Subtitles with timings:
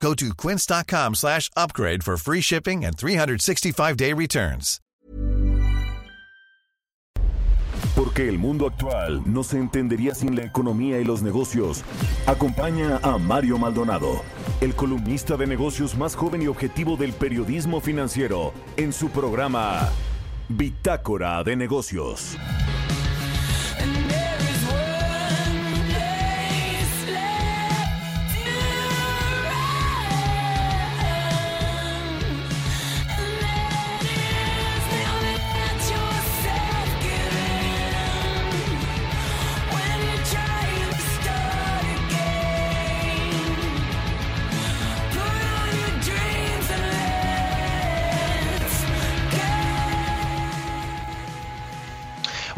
[0.00, 4.80] Go to quince.com slash upgrade for free shipping and 365-day returns.
[7.94, 11.82] Porque el mundo actual no se entendería sin la economía y los negocios.
[12.26, 14.22] Acompaña a Mario Maldonado,
[14.60, 19.90] el columnista de negocios más joven y objetivo del periodismo financiero, en su programa
[20.48, 22.36] Bitácora de Negocios.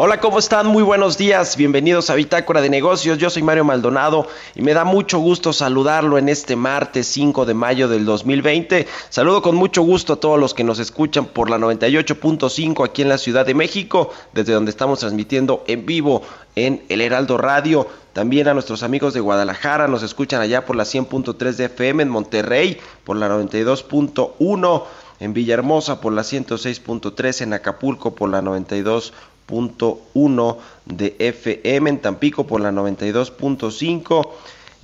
[0.00, 0.68] Hola, ¿cómo están?
[0.68, 1.56] Muy buenos días.
[1.56, 3.18] Bienvenidos a Bitácora de Negocios.
[3.18, 7.54] Yo soy Mario Maldonado y me da mucho gusto saludarlo en este martes 5 de
[7.54, 8.86] mayo del 2020.
[9.08, 13.08] Saludo con mucho gusto a todos los que nos escuchan por la 98.5 aquí en
[13.08, 16.22] la Ciudad de México, desde donde estamos transmitiendo en vivo
[16.54, 17.88] en El Heraldo Radio.
[18.12, 22.08] También a nuestros amigos de Guadalajara, nos escuchan allá por la 100.3 de FM, en
[22.08, 24.84] Monterrey por la 92.1
[25.20, 29.12] en Villahermosa por la 106.3, en Acapulco por la 92
[29.50, 34.28] uno de FM, en Tampico por la 92.5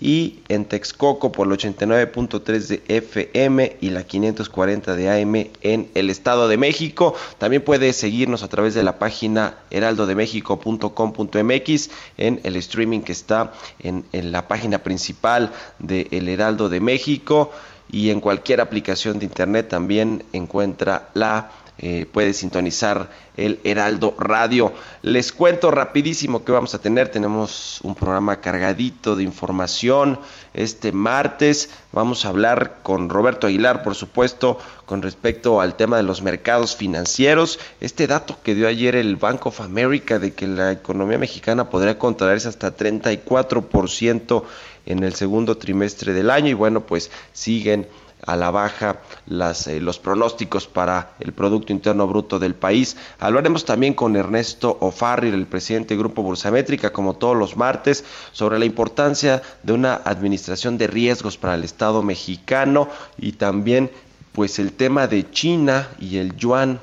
[0.01, 6.11] y en Texcoco por la 89.3 de FM y la 540 de AM en el
[6.11, 7.15] Estado de México.
[7.39, 14.05] También puede seguirnos a través de la página heraldodemexico.com.mx en el streaming que está en,
[14.12, 17.53] en la página principal de El Heraldo de México
[17.91, 24.73] y en cualquier aplicación de internet también encuentra la eh, puede sintonizar el Heraldo Radio.
[25.03, 27.09] Les cuento rapidísimo que vamos a tener.
[27.09, 30.21] Tenemos un programa cargadito de información
[30.55, 31.71] este martes.
[31.91, 36.77] Vamos a hablar con Roberto Aguilar, por supuesto, con respecto al tema de los mercados
[36.77, 37.59] financieros.
[37.81, 41.99] Este dato que dio ayer el Bank of America de que la economía mexicana podría
[41.99, 44.45] contraerse hasta 34%
[44.87, 46.51] en el segundo trimestre del año.
[46.51, 47.89] Y bueno, pues siguen
[48.27, 52.97] a la baja las, eh, los pronósticos para el Producto Interno Bruto del país.
[53.19, 58.59] Hablaremos también con Ernesto O'Farrill, el presidente del Grupo Bursamétrica, como todos los martes, sobre
[58.59, 63.91] la importancia de una administración de riesgos para el Estado mexicano y también
[64.33, 66.81] pues el tema de China y el yuan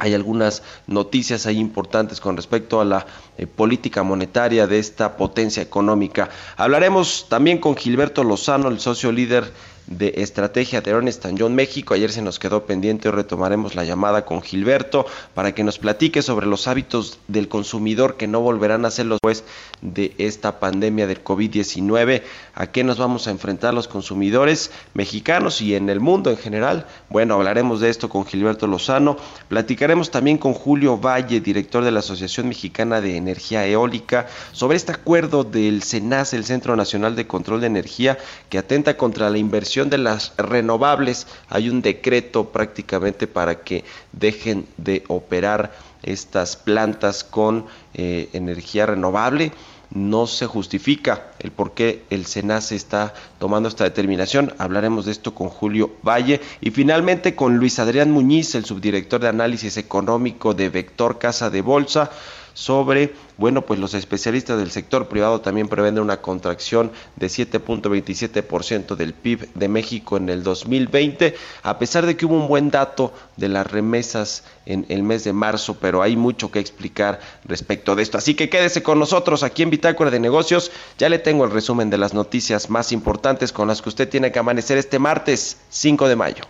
[0.00, 3.06] hay algunas noticias ahí importantes con respecto a la
[3.36, 6.30] eh, política monetaria de esta potencia económica.
[6.56, 9.52] Hablaremos también con Gilberto Lozano, el socio líder
[9.90, 11.94] de estrategia de Ernest John México.
[11.94, 16.22] Ayer se nos quedó pendiente, hoy retomaremos la llamada con Gilberto para que nos platique
[16.22, 19.44] sobre los hábitos del consumidor que no volverán a ser los después
[19.82, 22.22] de esta pandemia del COVID-19.
[22.54, 26.86] ¿A qué nos vamos a enfrentar los consumidores mexicanos y en el mundo en general?
[27.10, 29.16] Bueno, hablaremos de esto con Gilberto Lozano.
[29.48, 34.92] Platicaremos también con Julio Valle, director de la Asociación Mexicana de Energía Eólica, sobre este
[34.92, 38.18] acuerdo del CENAS, el Centro Nacional de Control de Energía,
[38.48, 41.26] que atenta contra la inversión de las renovables.
[41.48, 49.52] Hay un decreto prácticamente para que dejen de operar estas plantas con eh, energía renovable.
[49.92, 54.54] No se justifica el por qué el SENACE está tomando esta determinación.
[54.58, 59.28] Hablaremos de esto con Julio Valle y finalmente con Luis Adrián Muñiz, el subdirector de
[59.28, 62.10] análisis económico de Vector Casa de Bolsa
[62.60, 69.14] sobre, bueno, pues los especialistas del sector privado también prevén una contracción de 7.27% del
[69.14, 73.48] PIB de México en el 2020, a pesar de que hubo un buen dato de
[73.48, 78.18] las remesas en el mes de marzo, pero hay mucho que explicar respecto de esto.
[78.18, 80.70] Así que quédese con nosotros aquí en Bitácora de Negocios.
[80.98, 84.32] Ya le tengo el resumen de las noticias más importantes con las que usted tiene
[84.32, 86.44] que amanecer este martes 5 de mayo.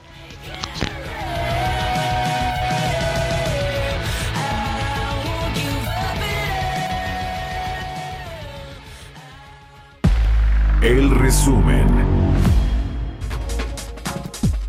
[10.83, 12.20] El resumen.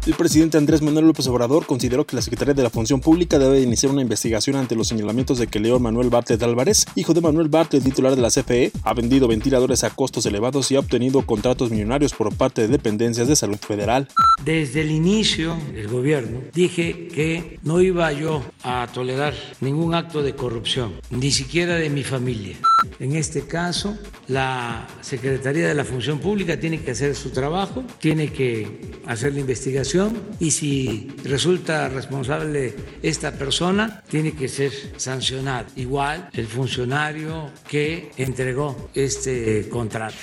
[0.07, 3.61] El presidente Andrés Manuel López Obrador consideró que la Secretaría de la Función Pública debe
[3.61, 7.49] iniciar una investigación ante los señalamientos de que León Manuel Bartlett Álvarez, hijo de Manuel
[7.49, 11.69] Bartlett, titular de la CFE, ha vendido ventiladores a costos elevados y ha obtenido contratos
[11.69, 14.07] millonarios por parte de dependencias de salud federal.
[14.43, 20.33] Desde el inicio del gobierno dije que no iba yo a tolerar ningún acto de
[20.33, 22.57] corrupción, ni siquiera de mi familia.
[22.99, 23.95] En este caso,
[24.27, 29.41] la Secretaría de la Función Pública tiene que hacer su trabajo, tiene que hacer la
[29.41, 29.90] investigación
[30.39, 35.67] y si resulta responsable esta persona, tiene que ser sancionado.
[35.75, 40.15] Igual el funcionario que entregó este contrato.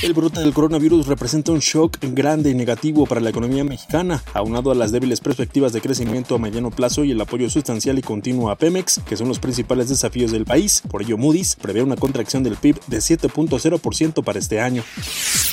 [0.00, 4.70] El brote del coronavirus representa un shock grande y negativo para la economía mexicana, aunado
[4.70, 8.50] a las débiles perspectivas de crecimiento a mediano plazo y el apoyo sustancial y continuo
[8.50, 10.82] a Pemex, que son los principales desafíos del país.
[10.90, 14.82] Por ello, Moody's prevé una contracción del PIB de 7.0% para este año.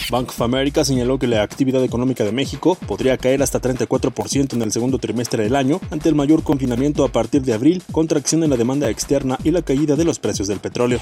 [0.10, 4.62] Bank of America señaló que la actividad económica de México podría caer hasta 34% en
[4.62, 8.50] el segundo trimestre del año ante el mayor confinamiento a partir de abril, contracción en
[8.50, 11.00] la demanda externa y la caída de los precios del petróleo.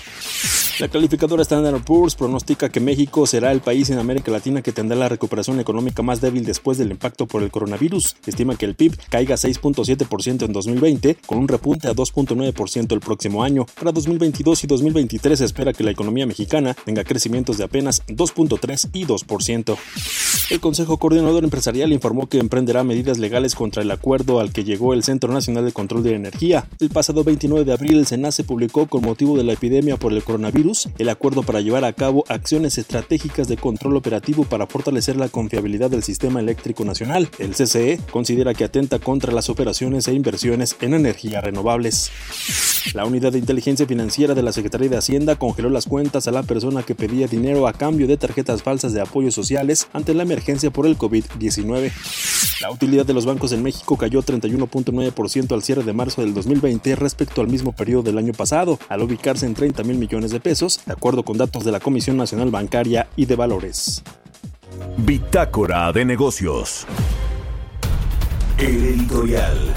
[0.80, 4.98] La calificadora Standard Poor's pronostica que México será el país en América Latina que tendrá
[4.98, 8.16] la recuperación económica más débil después del impacto por el coronavirus.
[8.26, 13.44] Estima que el PIB caiga 6.7% en 2020, con un repunte a 2.9% el próximo
[13.44, 13.66] año.
[13.78, 18.90] Para 2022 y 2023 se espera que la economía mexicana tenga crecimientos de apenas 2.3
[18.94, 19.78] y 2%.
[20.50, 24.94] El Consejo Coordinador Empresarial informó que emprenderá medidas legales contra el acuerdo al que llegó
[24.94, 26.68] el Centro Nacional de Control de Energía.
[26.80, 30.24] El pasado 29 de abril el SENACE publicó con motivo de la epidemia por el
[30.24, 35.28] coronavirus el acuerdo para llevar a cabo acciones estratégicas de control operativo para fortalecer la
[35.28, 37.30] confiabilidad del sistema eléctrico nacional.
[37.40, 42.12] El CCE considera que atenta contra las operaciones e inversiones en energías renovables.
[42.94, 46.44] La unidad de inteligencia financiera de la Secretaría de Hacienda congeló las cuentas a la
[46.44, 50.72] persona que pedía dinero a cambio de tarjetas falsas de apoyos sociales ante la emergencia
[50.72, 51.92] por el COVID-19.
[52.62, 56.96] La utilidad de los bancos en México cayó 31.9% al cierre de marzo del 2020
[56.96, 60.80] respecto al mismo periodo del año pasado, al ubicarse en 30 mil millones de pesos
[60.86, 64.04] de acuerdo con datos de la Comisión Nacional Bancaria y de Valores.
[64.98, 66.86] Bitácora de negocios.
[68.58, 69.74] El editorial.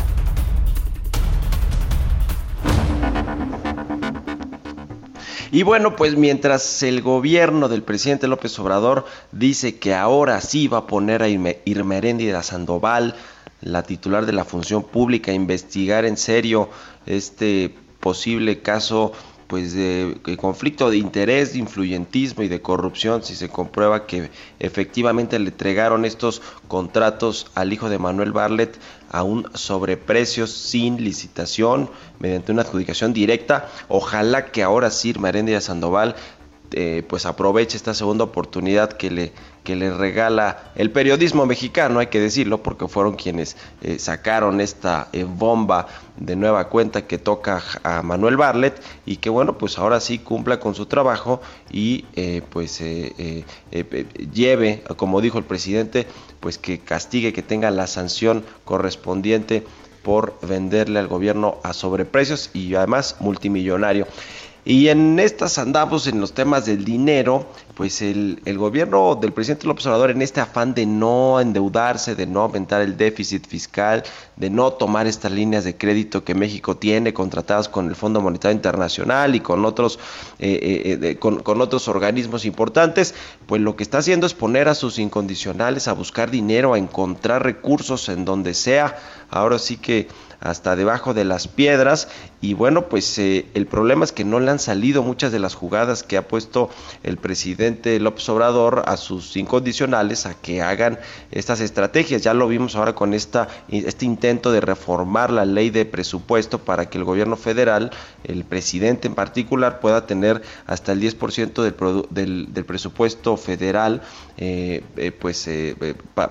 [5.53, 10.79] Y bueno, pues mientras el gobierno del presidente López Obrador dice que ahora sí va
[10.79, 13.17] a poner a Irmeréndida Sandoval,
[13.61, 16.71] la titular de la función pública, a investigar en serio
[17.05, 19.13] este posible caso
[19.51, 24.31] pues de, conflicto de interés, de influyentismo y de corrupción si se comprueba que
[24.61, 28.79] efectivamente le entregaron estos contratos al hijo de Manuel Barlet
[29.11, 33.69] a un sobreprecio sin licitación mediante una adjudicación directa.
[33.89, 36.15] Ojalá que ahora sí Marendia Sandoval
[36.71, 39.33] eh, pues aproveche esta segunda oportunidad que le,
[39.65, 45.09] que le regala el periodismo mexicano, hay que decirlo, porque fueron quienes eh, sacaron esta
[45.13, 45.87] eh, bomba
[46.17, 50.61] de nueva cuenta que toca a Manuel Barlet y que bueno, pues ahora sí cumpla
[50.61, 51.41] con su trabajo
[51.71, 52.05] y
[52.51, 52.83] pues
[54.35, 56.07] lleve, como dijo el presidente,
[56.41, 59.65] pues que castigue, que tenga la sanción correspondiente
[60.03, 64.07] por venderle al gobierno a sobreprecios y además multimillonario.
[64.65, 69.67] Y en estas andamos en los temas del dinero, pues el, el, gobierno del presidente
[69.67, 74.03] López Obrador en este afán de no endeudarse, de no aumentar el déficit fiscal,
[74.37, 78.55] de no tomar estas líneas de crédito que México tiene contratadas con el Fondo Monetario
[78.55, 79.99] Internacional y con otros,
[80.39, 83.15] eh, eh, eh, con, con otros organismos importantes,
[83.47, 87.43] pues lo que está haciendo es poner a sus incondicionales a buscar dinero, a encontrar
[87.45, 88.99] recursos en donde sea.
[89.31, 90.09] Ahora sí que
[90.41, 92.09] hasta debajo de las piedras
[92.43, 95.55] y bueno pues eh, el problema es que no le han salido muchas de las
[95.55, 96.71] jugadas que ha puesto
[97.03, 100.99] el presidente López Obrador a sus incondicionales a que hagan
[101.31, 102.23] estas estrategias.
[102.23, 106.89] Ya lo vimos ahora con esta este intento de reformar la ley de presupuesto para
[106.89, 107.91] que el gobierno federal
[108.25, 114.01] el presidente en particular pueda tener hasta el 10% del, del, del presupuesto federal
[114.39, 115.49] eh, eh, pues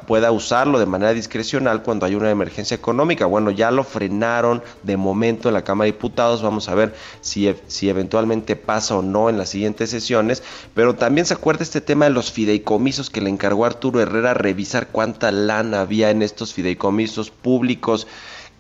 [0.07, 3.27] pueda usarlo de manera discrecional cuando hay una emergencia económica.
[3.27, 6.41] Bueno ya lo frenaron de momento en la Cámara de Diputados.
[6.41, 10.43] Vamos a ver si, si eventualmente pasa o no en las siguientes sesiones.
[10.73, 14.87] Pero también se acuerda este tema de los fideicomisos que le encargó Arturo Herrera revisar
[14.87, 18.07] cuánta lana había en estos fideicomisos públicos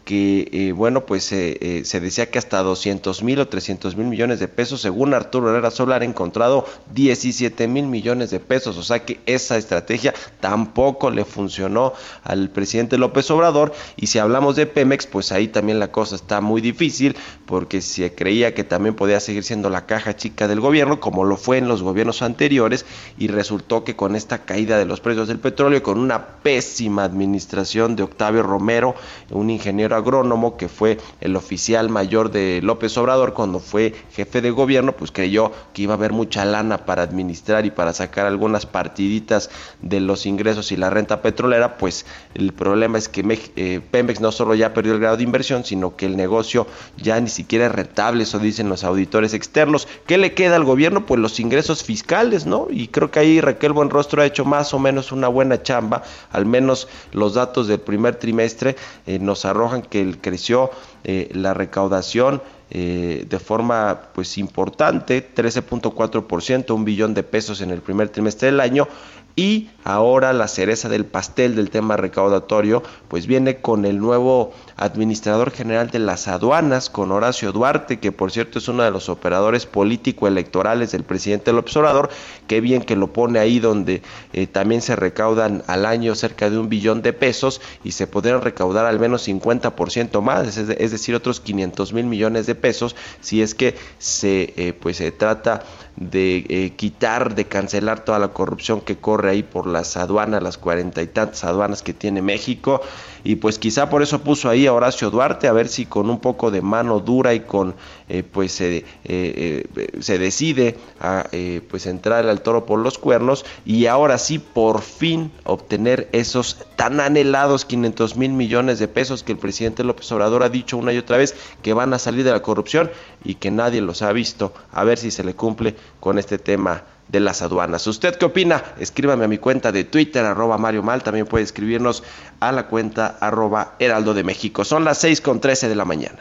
[0.09, 4.39] que, eh, bueno, pues eh, se decía que hasta 200 mil o 300 mil millones
[4.39, 9.05] de pesos, según Arturo Herrera Solar, ha encontrado 17 mil millones de pesos, o sea
[9.05, 15.05] que esa estrategia tampoco le funcionó al presidente López Obrador, y si hablamos de Pemex,
[15.05, 19.43] pues ahí también la cosa está muy difícil, porque se creía que también podía seguir
[19.43, 22.83] siendo la caja chica del gobierno, como lo fue en los gobiernos anteriores,
[23.19, 27.95] y resultó que con esta caída de los precios del petróleo, con una pésima administración
[27.95, 28.95] de Octavio Romero,
[29.29, 34.51] un ingeniero agrónomo que fue el oficial mayor de López Obrador cuando fue jefe de
[34.51, 38.65] gobierno, pues creyó que iba a haber mucha lana para administrar y para sacar algunas
[38.65, 39.49] partiditas
[39.81, 43.23] de los ingresos y la renta petrolera, pues el problema es que
[43.55, 47.19] eh, Pemex no solo ya perdió el grado de inversión, sino que el negocio ya
[47.19, 49.87] ni siquiera es rentable, eso dicen los auditores externos.
[50.07, 51.05] ¿Qué le queda al gobierno?
[51.05, 52.67] Pues los ingresos fiscales, ¿no?
[52.69, 56.45] Y creo que ahí Raquel Buenrostro ha hecho más o menos una buena chamba, al
[56.45, 58.75] menos los datos del primer trimestre
[59.05, 60.71] eh, nos arrojan que creció
[61.03, 62.41] eh, la recaudación
[62.71, 68.59] eh, de forma pues importante, 13.4%, un billón de pesos en el primer trimestre del
[68.59, 68.87] año,
[69.35, 75.51] y ahora la cereza del pastel del tema recaudatorio, pues viene con el nuevo administrador
[75.51, 79.65] general de las aduanas, con Horacio Duarte, que por cierto es uno de los operadores
[79.65, 82.09] político-electorales del presidente López Obrador.
[82.47, 86.57] Qué bien que lo pone ahí donde eh, también se recaudan al año cerca de
[86.57, 91.41] un billón de pesos y se podrían recaudar al menos 50% más, es, decir, otros
[91.41, 95.63] 500 mil millones de pesos, si es que se, eh, pues, se trata
[95.97, 100.57] de eh, quitar, de cancelar toda la corrupción que corre ahí por las aduanas, las
[100.57, 102.81] cuarenta y tantas aduanas que tiene México.
[103.23, 106.19] Y pues quizá por eso puso ahí a Horacio Duarte, a ver si con un
[106.19, 107.75] poco de mano dura y con
[108.07, 109.65] eh, pues se, eh,
[109.99, 111.25] se decide a
[111.69, 116.99] pues entrar al toro por los cuernos y ahora sí por fin obtener esos tan
[116.99, 120.97] anhelados 500 mil millones de pesos que el presidente López Obrador ha dicho una y
[120.97, 122.89] otra vez que van a salir de la corrupción
[123.23, 124.53] y que nadie los ha visto.
[124.71, 127.85] A ver si se le cumple con este tema de las aduanas.
[127.87, 128.63] ¿Usted qué opina?
[128.79, 131.03] Escríbame a mi cuenta de Twitter, arroba Mario Mal.
[131.03, 132.03] También puede escribirnos
[132.39, 134.63] a la cuenta arroba Heraldo de México.
[134.63, 136.19] Son las 6 con 13 de la mañana.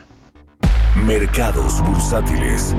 [1.06, 2.74] Mercados bursátiles.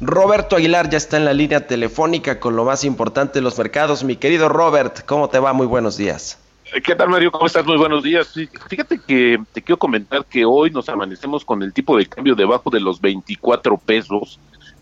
[0.00, 4.02] Roberto Aguilar ya está en la línea telefónica con lo más importante de los mercados.
[4.02, 5.52] Mi querido Robert, ¿cómo te va?
[5.52, 6.38] Muy buenos días.
[6.84, 7.32] ¿Qué tal, Mario?
[7.32, 7.66] ¿Cómo estás?
[7.66, 8.32] Muy buenos días.
[8.68, 12.70] Fíjate que te quiero comentar que hoy nos amanecemos con el tipo de cambio debajo
[12.70, 14.38] de los 24 pesos.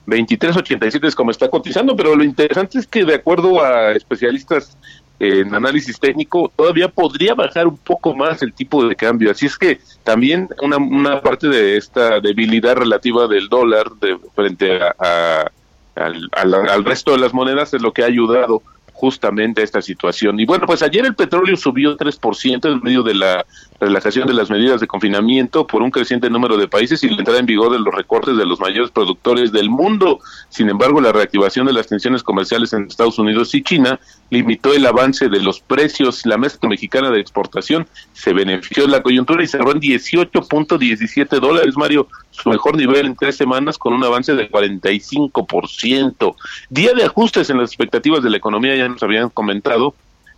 [0.09, 4.77] 23.87 es como está cotizando, pero lo interesante es que de acuerdo a especialistas
[5.21, 9.31] en análisis técnico, todavía podría bajar un poco más el tipo de cambio.
[9.31, 15.51] Así es que también una, parte de esta debilidad relativa del dólar de, frente a,
[15.97, 18.63] al, al resto de las monedas es lo que ha ayudado
[18.99, 20.41] justamente a esta situación.
[20.41, 23.47] Y bueno, pues ayer el petróleo subió 3% en medio de la
[23.81, 27.39] relajación de las medidas de confinamiento por un creciente número de países y la entrada
[27.39, 30.19] en vigor de los recortes de los mayores productores del mundo.
[30.49, 34.85] Sin embargo, la reactivación de las tensiones comerciales en Estados Unidos y China limitó el
[34.85, 36.27] avance de los precios.
[36.27, 41.77] La mezcla mexicana de exportación se benefició de la coyuntura y cerró en 18.17 dólares,
[41.77, 46.35] Mario, su mejor nivel en tres semanas con un avance de 45%.
[46.71, 49.95] Día de ajustes en las expectativas de la economía, ya nos habían comentado,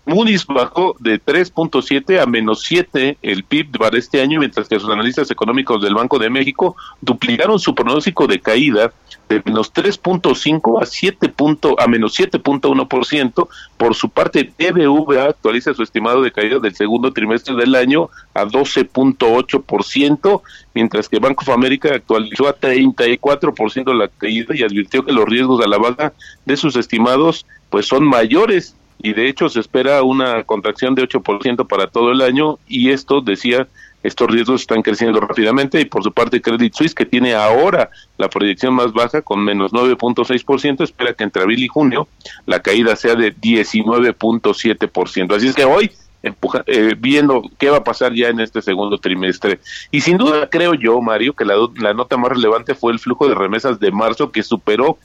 [0.06, 4.88] Moody's bajó de 3.7 a menos 7 el PIB para este año, mientras que los
[4.88, 8.92] analistas económicos del Banco de México duplicaron su pronóstico de caída
[9.28, 11.32] de menos 3.5 a 7
[11.78, 13.48] a menos 7.1%.
[13.76, 18.44] Por su parte, BBVA actualiza su estimado de caída del segundo trimestre del año a
[18.44, 20.42] 12.8%,
[20.74, 25.64] mientras que Banco of America actualizó a 34% la caída y advirtió que los riesgos
[25.64, 26.12] a la baja
[26.44, 31.66] de sus estimados pues son mayores y de hecho se espera una contracción de 8%
[31.66, 33.68] para todo el año y esto decía
[34.02, 38.28] estos riesgos están creciendo rápidamente y por su parte Credit Suisse que tiene ahora la
[38.28, 42.08] proyección más baja con menos 9.6% espera que entre abril y junio
[42.46, 45.36] la caída sea de 19.7%.
[45.36, 45.90] Así es que hoy
[46.22, 49.60] empuja, eh, viendo qué va a pasar ya en este segundo trimestre.
[49.90, 53.28] Y sin duda creo yo, Mario, que la, la nota más relevante fue el flujo
[53.28, 54.98] de remesas de marzo que superó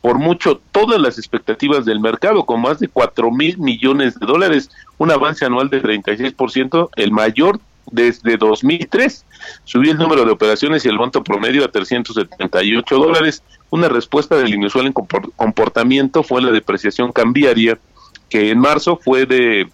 [0.00, 4.70] por mucho todas las expectativas del mercado, con más de 4 mil millones de dólares,
[4.98, 7.60] un avance anual de 36%, el mayor
[7.90, 9.24] desde 2003.
[9.64, 13.42] Subió el número de operaciones y el monto promedio a 378 dólares.
[13.70, 17.78] Una respuesta del inusual en comportamiento fue la depreciación cambiaria,
[18.28, 19.68] que en marzo fue de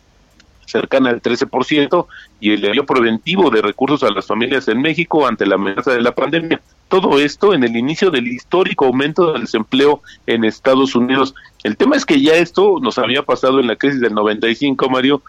[0.68, 2.06] cercana al 13%
[2.40, 6.02] y el envío preventivo de recursos a las familias en México ante la amenaza de
[6.02, 6.60] la pandemia.
[6.88, 11.34] Todo esto en el inicio del histórico aumento del desempleo en Estados Unidos.
[11.62, 15.22] El tema es que ya esto nos había pasado en la crisis del 95, Mario.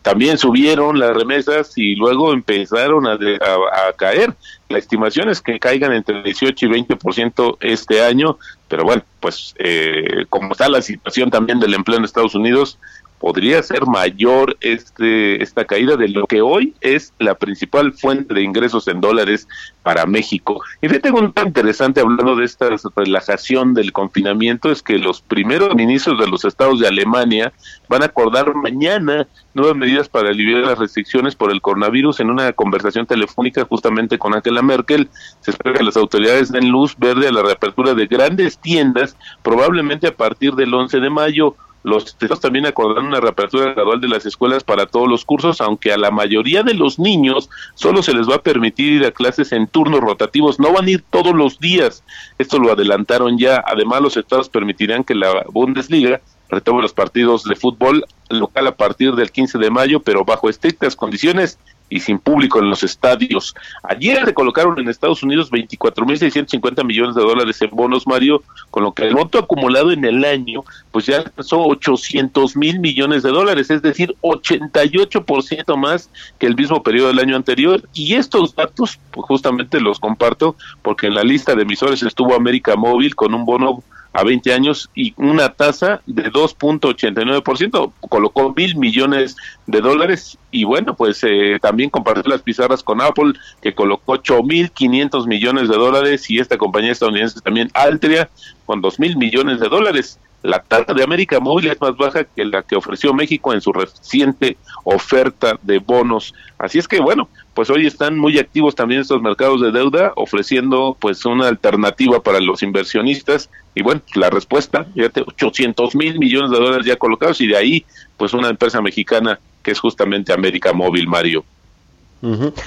[0.00, 4.34] también subieron las remesas y luego empezaron a, a, caer.
[4.70, 8.38] La estimación es que caigan entre 18 y 20% este año,
[8.68, 12.78] pero bueno, pues eh, como está la situación también del empleo en Estados Unidos,
[13.20, 18.42] podría ser mayor este esta caída de lo que hoy es la principal fuente de
[18.42, 19.46] ingresos en dólares
[19.82, 20.60] para México.
[20.80, 25.74] Y fíjate un tan interesante hablando de esta relajación del confinamiento es que los primeros
[25.74, 27.52] ministros de los estados de Alemania
[27.88, 32.52] van a acordar mañana nuevas medidas para aliviar las restricciones por el coronavirus en una
[32.52, 35.10] conversación telefónica justamente con Angela Merkel.
[35.40, 40.06] Se espera que las autoridades den luz verde a la reapertura de grandes tiendas, probablemente
[40.06, 41.56] a partir del 11 de mayo.
[41.82, 45.92] Los estados también acordaron una reapertura gradual de las escuelas para todos los cursos, aunque
[45.92, 49.52] a la mayoría de los niños solo se les va a permitir ir a clases
[49.52, 52.04] en turnos rotativos, no van a ir todos los días.
[52.38, 53.62] Esto lo adelantaron ya.
[53.66, 56.20] Además, los estados permitirán que la Bundesliga
[56.50, 60.96] retome los partidos de fútbol local a partir del 15 de mayo, pero bajo estrictas
[60.96, 61.58] condiciones
[61.90, 63.54] y sin público en los estadios.
[63.82, 68.92] Ayer se colocaron en Estados Unidos 24.650 millones de dólares en bonos, Mario, con lo
[68.92, 73.70] que el monto acumulado en el año, pues ya son 800 mil millones de dólares,
[73.70, 77.82] es decir, 88% más que el mismo periodo del año anterior.
[77.92, 82.76] Y estos datos, pues justamente los comparto, porque en la lista de emisores estuvo América
[82.76, 83.82] Móvil con un bono
[84.12, 89.36] a 20 años y una tasa de 2.89%, colocó mil millones
[89.66, 95.26] de dólares y bueno, pues eh, también compartió las pizarras con Apple que colocó 8.500
[95.26, 98.28] millones de dólares y esta compañía estadounidense también Altria
[98.66, 100.18] con 2.000 millones de dólares.
[100.42, 103.72] La tasa de América Móvil es más baja que la que ofreció México en su
[103.72, 106.34] reciente oferta de bonos.
[106.58, 110.96] Así es que bueno, pues hoy están muy activos también estos mercados de deuda, ofreciendo
[110.98, 113.50] pues una alternativa para los inversionistas.
[113.74, 117.84] Y bueno, la respuesta, fíjate, 800 mil millones de dólares ya colocados y de ahí
[118.16, 121.44] pues una empresa mexicana que es justamente América Móvil, Mario.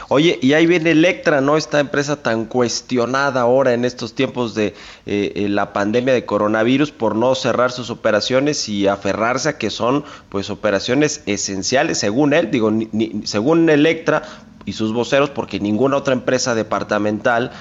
[0.08, 1.58] Oye, y ahí viene Electra, ¿no?
[1.58, 4.74] Esta empresa tan cuestionada ahora en estos tiempos de
[5.06, 9.70] eh, eh, la pandemia de coronavirus por no cerrar sus operaciones y aferrarse a que
[9.70, 12.72] son pues operaciones esenciales, según él, digo,
[13.25, 14.24] según Electra
[14.65, 17.51] y sus voceros, porque ninguna otra empresa departamental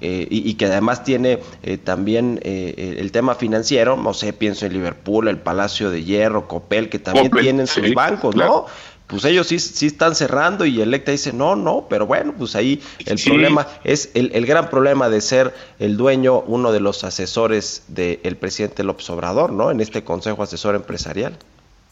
[0.00, 1.40] eh, y, que además tiene
[1.84, 6.98] también el tema financiero, no sé, pienso en Liverpool, el Palacio de Hierro, Copel, que
[6.98, 8.66] también tienen sus bancos, ¿no?
[9.10, 12.80] pues ellos sí, sí están cerrando y Electa dice, no, no, pero bueno, pues ahí
[13.04, 17.82] el problema es el, el, gran problema de ser el dueño, uno de los asesores
[17.88, 19.72] del presidente López Obrador, ¿no?
[19.72, 21.36] En este Consejo Asesor Empresarial.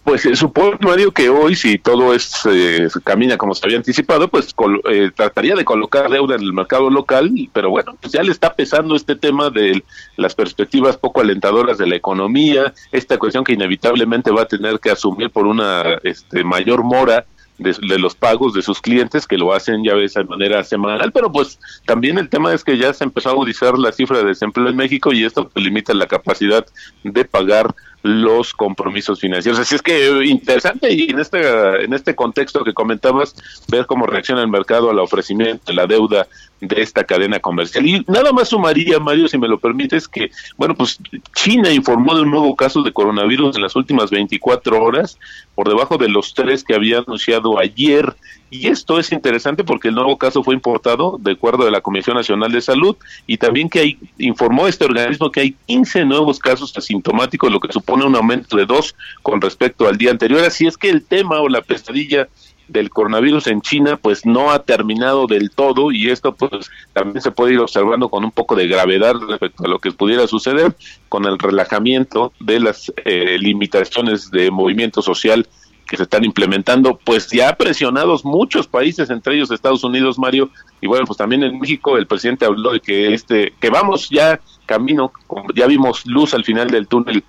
[0.09, 4.27] Pues eh, supongo, Mario, que hoy, si todo es, eh, camina como se había anticipado,
[4.29, 4.55] pues
[4.91, 8.55] eh, trataría de colocar deuda en el mercado local, pero bueno, pues ya le está
[8.55, 9.85] pesando este tema de
[10.17, 14.91] las perspectivas poco alentadoras de la economía, esta cuestión que inevitablemente va a tener que
[14.91, 17.27] asumir por una este, mayor mora
[17.59, 21.31] de, los pagos de sus clientes que lo hacen ya ves de manera semanal, pero
[21.31, 24.69] pues también el tema es que ya se empezó a agudizar la cifra de desempleo
[24.69, 26.65] en México y esto limita la capacidad
[27.03, 29.59] de pagar los compromisos financieros.
[29.59, 33.35] Así es que interesante y en este en este contexto que comentabas
[33.69, 36.27] ver cómo reacciona el mercado al ofrecimiento de la deuda
[36.61, 37.87] de esta cadena comercial.
[37.87, 40.99] Y nada más sumaría, Mario, si me lo permites, que, bueno, pues
[41.35, 45.19] China informó de un nuevo caso de coronavirus en las últimas 24 horas,
[45.55, 48.15] por debajo de los tres que había anunciado ayer.
[48.51, 52.17] Y esto es interesante porque el nuevo caso fue importado de acuerdo de la Comisión
[52.17, 56.77] Nacional de Salud y también que hay, informó este organismo que hay 15 nuevos casos
[56.77, 60.43] asintomáticos, lo que supone un aumento de dos con respecto al día anterior.
[60.45, 62.29] Así es que el tema o la pesadilla
[62.69, 67.31] del coronavirus en China pues no ha terminado del todo y esto pues también se
[67.31, 70.75] puede ir observando con un poco de gravedad respecto a lo que pudiera suceder
[71.09, 75.49] con el relajamiento de las eh, limitaciones de movimiento social
[75.89, 80.51] que se están implementando, pues ya presionados muchos países, entre ellos Estados Unidos, Mario,
[80.83, 84.39] y bueno, pues también en México el presidente habló de que este, que vamos ya
[84.67, 85.11] camino,
[85.55, 87.25] ya vimos luz al final del túnel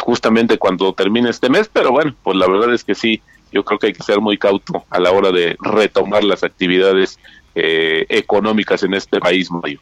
[0.00, 3.78] justamente cuando termine este mes, pero bueno, pues la verdad es que sí, yo creo
[3.78, 7.18] que hay que ser muy cauto a la hora de retomar las actividades
[7.54, 9.80] eh, económicas en este país, Mario.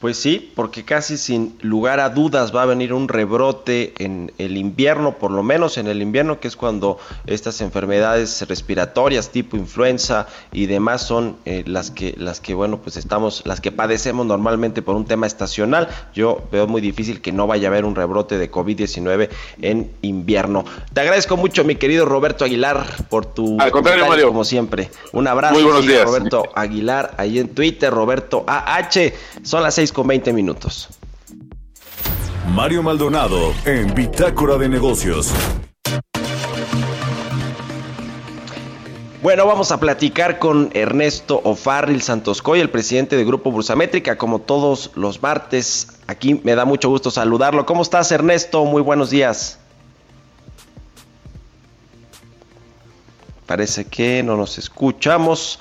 [0.00, 4.56] Pues sí, porque casi sin lugar a dudas va a venir un rebrote en el
[4.56, 10.26] invierno, por lo menos en el invierno, que es cuando estas enfermedades respiratorias tipo influenza
[10.52, 14.80] y demás son eh, las que las que bueno, pues estamos las que padecemos normalmente
[14.80, 15.90] por un tema estacional.
[16.14, 19.28] Yo veo muy difícil que no vaya a haber un rebrote de COVID-19
[19.60, 20.64] en invierno.
[20.94, 24.28] Te agradezco mucho, mi querido Roberto Aguilar, por tu Al contrario, Mario.
[24.28, 24.90] como siempre.
[25.12, 25.52] Un abrazo.
[25.52, 26.06] Muy buenos días.
[26.06, 29.12] Roberto Aguilar, ahí en Twitter, Roberto AH.
[29.42, 30.88] Son las 6 con 20 minutos.
[32.48, 35.32] Mario Maldonado en Bitácora de Negocios.
[39.22, 44.92] Bueno, vamos a platicar con Ernesto Ofarril Santoscoy, el presidente de Grupo Bursamétrica, como todos
[44.94, 45.98] los martes.
[46.06, 47.66] Aquí me da mucho gusto saludarlo.
[47.66, 48.64] ¿Cómo estás, Ernesto?
[48.64, 49.58] Muy buenos días.
[53.44, 55.58] Parece que no nos escuchamos.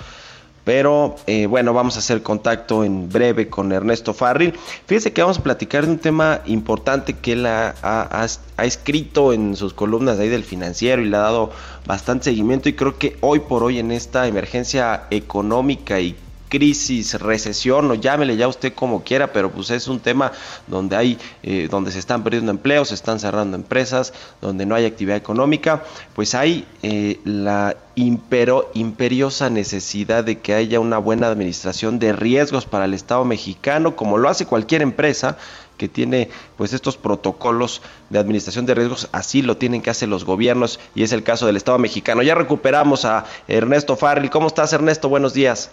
[0.70, 4.54] Pero eh, bueno, vamos a hacer contacto en breve con Ernesto Farril.
[4.86, 8.28] Fíjese que vamos a platicar de un tema importante que él ha, ha-
[8.64, 11.50] escrito en sus columnas ahí del financiero y le ha dado
[11.88, 16.16] bastante seguimiento y creo que hoy por hoy en esta emergencia económica y
[16.50, 20.32] crisis, recesión, o llámele ya usted como quiera, pero pues es un tema
[20.68, 24.86] donde hay, eh, donde se están perdiendo empleos, se están cerrando empresas, donde no hay
[24.86, 25.84] actividad económica,
[26.16, 32.66] pues hay eh, la impero, imperiosa necesidad de que haya una buena administración de riesgos
[32.66, 35.38] para el Estado mexicano, como lo hace cualquier empresa
[35.78, 40.26] que tiene pues estos protocolos de administración de riesgos, así lo tienen que hacer los
[40.26, 42.22] gobiernos y es el caso del Estado mexicano.
[42.22, 44.30] Ya recuperamos a Ernesto Farril.
[44.30, 45.08] ¿Cómo estás Ernesto?
[45.08, 45.72] Buenos días.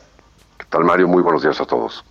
[0.58, 1.08] ¿Qué tal, Mario?
[1.08, 2.04] Muy buenos días a todos.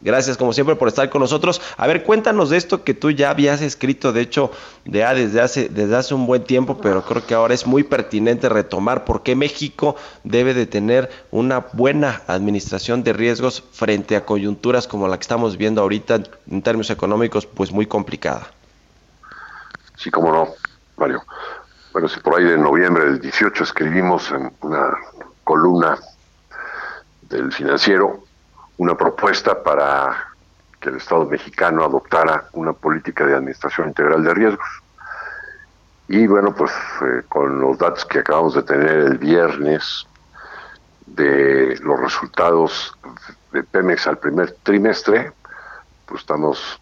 [0.00, 1.60] Gracias como siempre por estar con nosotros.
[1.76, 4.52] A ver, cuéntanos de esto que tú ya habías escrito, de hecho,
[4.84, 8.48] ya desde hace, desde hace un buen tiempo, pero creo que ahora es muy pertinente
[8.48, 14.86] retomar por qué México debe de tener una buena administración de riesgos frente a coyunturas
[14.86, 18.52] como la que estamos viendo ahorita en términos económicos, pues muy complicada.
[19.96, 20.48] Sí, cómo no,
[20.96, 21.24] Mario.
[21.92, 24.96] Bueno, si por ahí de noviembre del 18 escribimos en una
[25.42, 25.98] columna
[27.28, 28.24] del financiero
[28.78, 30.28] una propuesta para
[30.80, 34.68] que el Estado mexicano adoptara una política de administración integral de riesgos.
[36.08, 40.06] Y bueno, pues eh, con los datos que acabamos de tener el viernes
[41.06, 42.96] de los resultados
[43.52, 45.32] de Pemex al primer trimestre,
[46.06, 46.80] pues estamos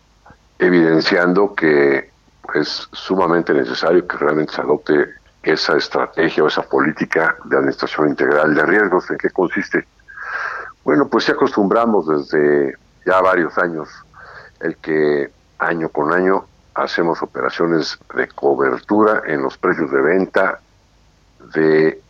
[0.58, 2.10] evidenciando que
[2.54, 5.06] es sumamente necesario que realmente se adopte
[5.42, 9.10] esa estrategia o esa política de administración integral de riesgos.
[9.10, 9.86] ¿En qué consiste?
[10.86, 13.88] Bueno, pues ya acostumbramos desde ya varios años
[14.60, 16.46] el que año con año
[16.76, 20.60] hacemos operaciones de cobertura en los precios de venta
[21.52, 22.00] de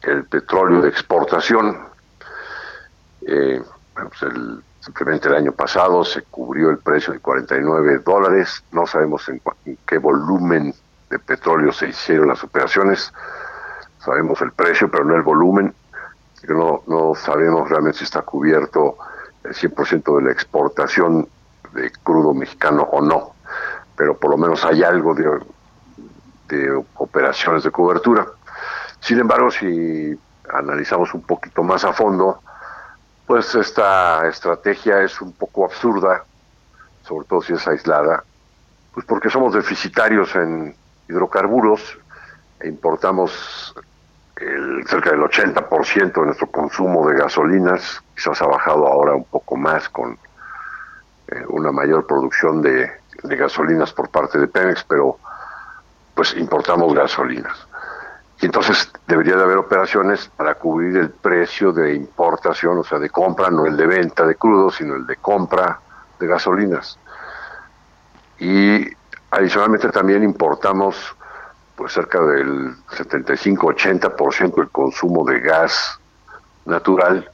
[0.00, 1.78] el petróleo de exportación.
[3.20, 4.32] Eh, pues
[4.80, 8.64] simplemente el año pasado se cubrió el precio de 49 dólares.
[8.72, 10.74] No sabemos en, en qué volumen
[11.10, 13.12] de petróleo se hicieron las operaciones.
[13.98, 15.74] Sabemos el precio, pero no el volumen.
[16.48, 18.96] No, no sabemos realmente si está cubierto
[19.44, 21.28] el 100% de la exportación
[21.72, 23.34] de crudo mexicano o no,
[23.96, 25.40] pero por lo menos hay algo de,
[26.48, 28.26] de operaciones de cobertura.
[29.00, 30.18] Sin embargo, si
[30.52, 32.40] analizamos un poquito más a fondo,
[33.26, 36.24] pues esta estrategia es un poco absurda,
[37.02, 38.24] sobre todo si es aislada,
[38.92, 40.74] pues porque somos deficitarios en
[41.08, 41.98] hidrocarburos
[42.60, 43.74] e importamos
[44.86, 49.88] cerca del 80% de nuestro consumo de gasolinas, quizás ha bajado ahora un poco más
[49.88, 50.18] con
[51.28, 52.90] eh, una mayor producción de,
[53.22, 55.18] de, gasolinas por parte de Pemex, pero
[56.14, 57.66] pues importamos gasolinas.
[58.40, 63.08] Y entonces debería de haber operaciones para cubrir el precio de importación, o sea, de
[63.08, 65.78] compra, no el de venta de crudo, sino el de compra
[66.18, 66.98] de gasolinas.
[68.38, 68.84] Y
[69.30, 71.16] adicionalmente también importamos
[71.82, 75.98] pues cerca del 75-80% del consumo de gas
[76.64, 77.28] natural.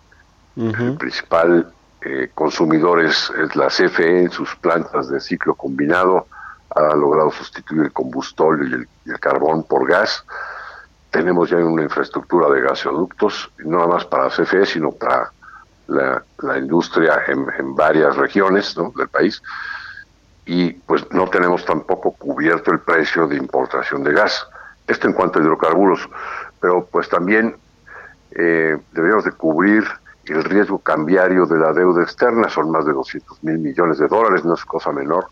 [0.56, 0.92] Uh -huh.
[0.92, 6.28] El principal eh, consumidor es, es, la CFE en sus plantas de ciclo combinado.
[6.74, 10.24] Ha logrado sustituir el combustible y el, el carbón por gas.
[11.10, 15.30] Tenemos ya una infraestructura de gasoductos, no nada más para CFE, sino para
[15.88, 18.94] la, la industria en, en, varias regiones ¿no?
[18.96, 19.42] del país
[20.48, 24.48] y pues no tenemos tampoco cubierto el precio de importación de gas.
[24.86, 26.08] Esto en cuanto a hidrocarburos,
[26.58, 27.54] pero pues también
[28.30, 29.84] eh, deberíamos de cubrir
[30.24, 34.42] el riesgo cambiario de la deuda externa, son más de 200 mil millones de dólares,
[34.46, 35.26] no es cosa menor.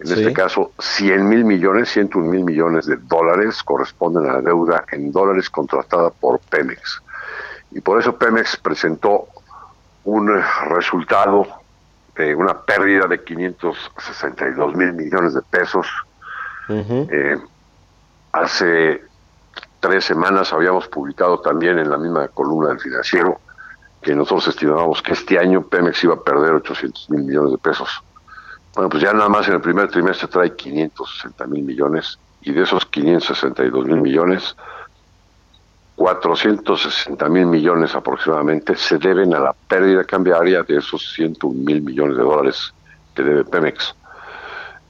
[0.00, 0.14] En sí.
[0.14, 5.12] este caso, 100 mil millones, 101 mil millones de dólares corresponden a la deuda en
[5.12, 7.00] dólares contratada por Pemex.
[7.70, 9.28] Y por eso Pemex presentó
[10.02, 11.63] un resultado
[12.16, 15.86] eh, una pérdida de 562 mil millones de pesos.
[16.68, 17.36] Eh,
[18.32, 19.02] hace
[19.80, 23.40] tres semanas habíamos publicado también en la misma columna del financiero
[24.00, 28.02] que nosotros estimábamos que este año Pemex iba a perder 800 mil millones de pesos.
[28.74, 32.62] Bueno, pues ya nada más en el primer trimestre trae 560 mil millones y de
[32.62, 34.56] esos 562 mil millones,
[35.96, 42.16] 460 mil millones aproximadamente se deben a la pérdida cambiaria de esos 101 mil millones
[42.16, 42.74] de dólares
[43.14, 43.94] que debe Pemex.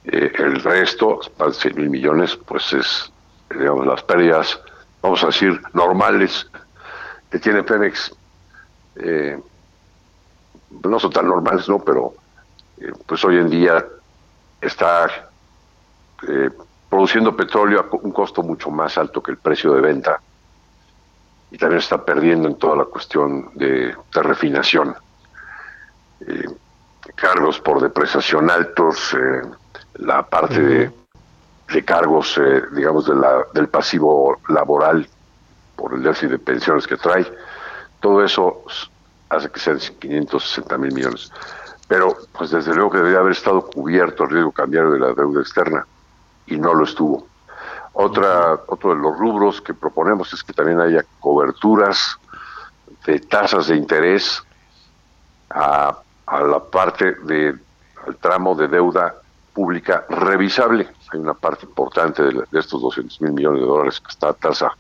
[0.07, 3.13] Eh, el resto, más de 6 mil millones, pues es,
[3.51, 4.59] digamos, las pérdidas,
[5.03, 6.47] vamos a decir, normales
[7.31, 8.15] que tiene Pemex.
[8.97, 9.39] Eh,
[10.83, 11.81] no son tan normales, ¿no?
[11.81, 12.15] Pero
[12.79, 13.85] eh, pues hoy en día
[14.61, 15.29] está
[16.89, 20.19] produciendo petróleo a un costo mucho más alto que el precio de venta
[21.55, 24.93] y también está perdiendo en toda la cuestión de, refinación.
[26.27, 26.49] Eh,
[27.15, 29.43] cargos por depreciación altos, eh,
[29.99, 35.07] la parte de, cargos, eh, digamos, de la, del pasivo laboral
[35.77, 37.25] por el déficit de pensiones que trae,
[38.01, 38.65] todo eso
[39.29, 41.31] hace que sean 560 mil millones.
[41.87, 45.41] Pero, pues desde luego que debería haber estado cubierto el riesgo cambiario de la deuda
[45.41, 45.87] externa
[46.49, 47.29] y no lo estuvo.
[47.97, 52.19] Otra, otro de los rubros que proponemos es que también haya coberturas
[53.07, 54.43] de tasas de interés
[55.51, 57.61] a, la parte del
[58.21, 59.15] tramo de deuda
[59.53, 60.89] pública revisable.
[61.13, 64.73] Hay una parte importante de, estos 200 mil millones de dólares que está a tasa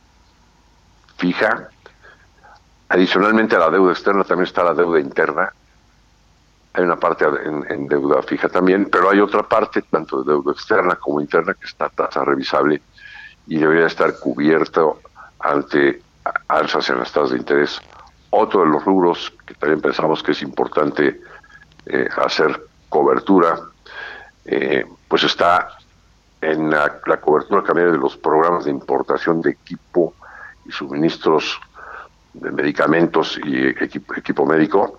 [1.16, 1.68] fija.
[2.88, 5.52] Adicionalmente a la deuda externa también está la deuda interna.
[6.72, 10.50] Hay una parte en, en, deuda fija también, pero hay otra parte, tanto de deuda
[10.50, 12.82] externa como interna, que está a tasa revisable
[13.46, 15.00] y debería estar cubierto
[15.40, 16.00] ante
[16.48, 17.80] alzas en las tasas de interés.
[18.30, 21.20] Otro de los rubros que también pensamos que es importante
[21.86, 23.60] eh, hacer cobertura,
[24.44, 25.68] eh, pues está
[26.40, 30.14] en la, cobertura también de los programas de importación de equipo
[30.66, 31.58] y suministros
[32.32, 34.98] de medicamentos y equipo, equipo médico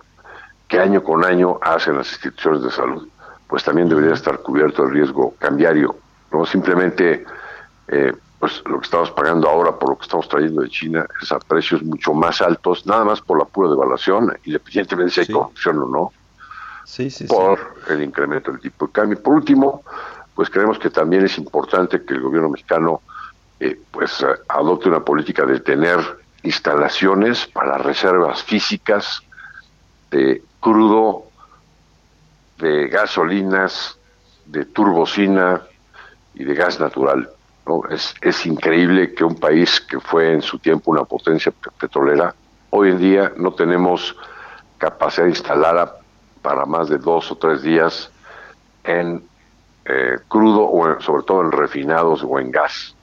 [0.68, 3.08] que año con año hacen las instituciones de salud,
[3.46, 5.96] pues también debería estar cubierto el riesgo cambiario,
[6.32, 7.24] no simplemente
[7.88, 11.32] eh, pues lo que estamos pagando ahora por lo que estamos trayendo de China es
[11.32, 15.78] a precios mucho más altos, nada más por la pura devaluación, independientemente si hay corrupción
[15.78, 16.12] o no,
[16.84, 19.22] sí, sí, por el incremento del tipo de cambio.
[19.22, 19.82] Por último,
[20.34, 23.00] pues creemos que también es importante que el gobierno mexicano
[23.58, 25.98] eh, pues adopte una política de tener
[26.42, 29.22] instalaciones para reservas físicas
[30.10, 31.24] de crudo,
[32.58, 33.98] de gasolinas,
[34.44, 35.62] de turbocina
[36.34, 37.30] y de gas natural
[37.90, 42.34] es, es increíble que un país que fue en su tiempo una potencia petrolera,
[42.70, 44.16] hoy en día no tenemos
[44.78, 45.96] capacidad instalada
[46.42, 48.10] para más de dos o tres días
[48.84, 49.22] en
[49.84, 52.94] eh, crudo o sobre todo en refinados o en gas.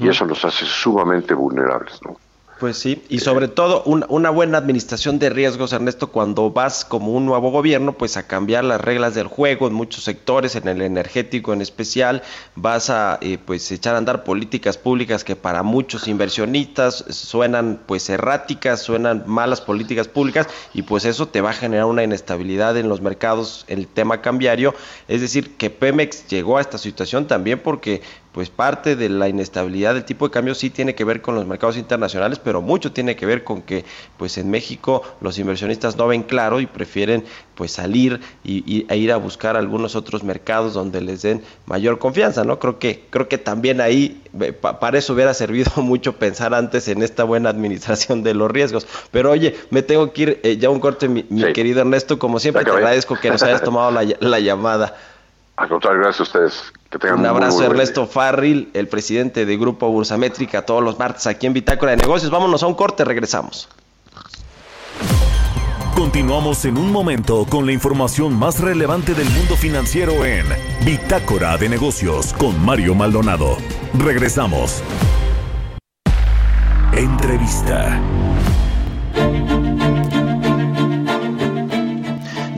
[0.00, 2.00] Y eso nos hace sumamente vulnerables.
[2.02, 2.16] ¿no?
[2.58, 7.24] Pues sí, y sobre todo una buena administración de riesgos, Ernesto, cuando vas como un
[7.24, 11.52] nuevo gobierno, pues a cambiar las reglas del juego en muchos sectores, en el energético
[11.52, 12.24] en especial,
[12.56, 18.10] vas a eh, pues echar a andar políticas públicas que para muchos inversionistas suenan pues
[18.10, 22.88] erráticas, suenan malas políticas públicas y pues eso te va a generar una inestabilidad en
[22.88, 24.74] los mercados, el tema cambiario,
[25.06, 29.94] es decir, que Pemex llegó a esta situación también porque pues parte de la inestabilidad
[29.94, 33.16] del tipo de cambio sí tiene que ver con los mercados internacionales, pero mucho tiene
[33.16, 33.84] que ver con que
[34.16, 39.12] pues en México los inversionistas no ven claro y prefieren pues salir y, e ir
[39.12, 42.58] a buscar algunos otros mercados donde les den mayor confianza, ¿no?
[42.58, 44.22] Creo que creo que también ahí
[44.60, 48.86] para eso hubiera servido mucho pensar antes en esta buena administración de los riesgos.
[49.10, 52.64] Pero oye, me tengo que ir eh, ya un corte, mi, querido Ernesto, como siempre
[52.64, 54.94] te agradezco que nos hayas tomado la, la llamada.
[55.58, 56.72] Al contrario, gracias a ustedes.
[57.16, 61.90] Un abrazo Ernesto Farril, el presidente de Grupo Bursamétrica, todos los martes aquí en Bitácora
[61.90, 62.30] de Negocios.
[62.30, 63.68] Vámonos a un corte, regresamos.
[65.96, 70.46] Continuamos en un momento con la información más relevante del mundo financiero en
[70.84, 73.56] Bitácora de Negocios con Mario Maldonado.
[73.98, 74.80] Regresamos.
[76.92, 78.00] Entrevista.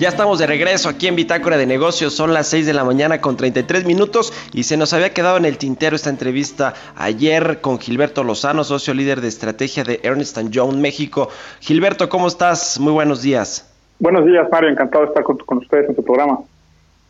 [0.01, 2.15] Ya estamos de regreso aquí en Bitácora de Negocios.
[2.15, 5.45] Son las 6 de la mañana con 33 minutos y se nos había quedado en
[5.45, 10.77] el tintero esta entrevista ayer con Gilberto Lozano, socio líder de estrategia de Ernest Young
[10.77, 11.29] México.
[11.61, 12.81] Gilberto, ¿cómo estás?
[12.81, 13.71] Muy buenos días.
[13.99, 14.71] Buenos días, Mario.
[14.71, 16.39] Encantado de estar con, ustedes en tu programa.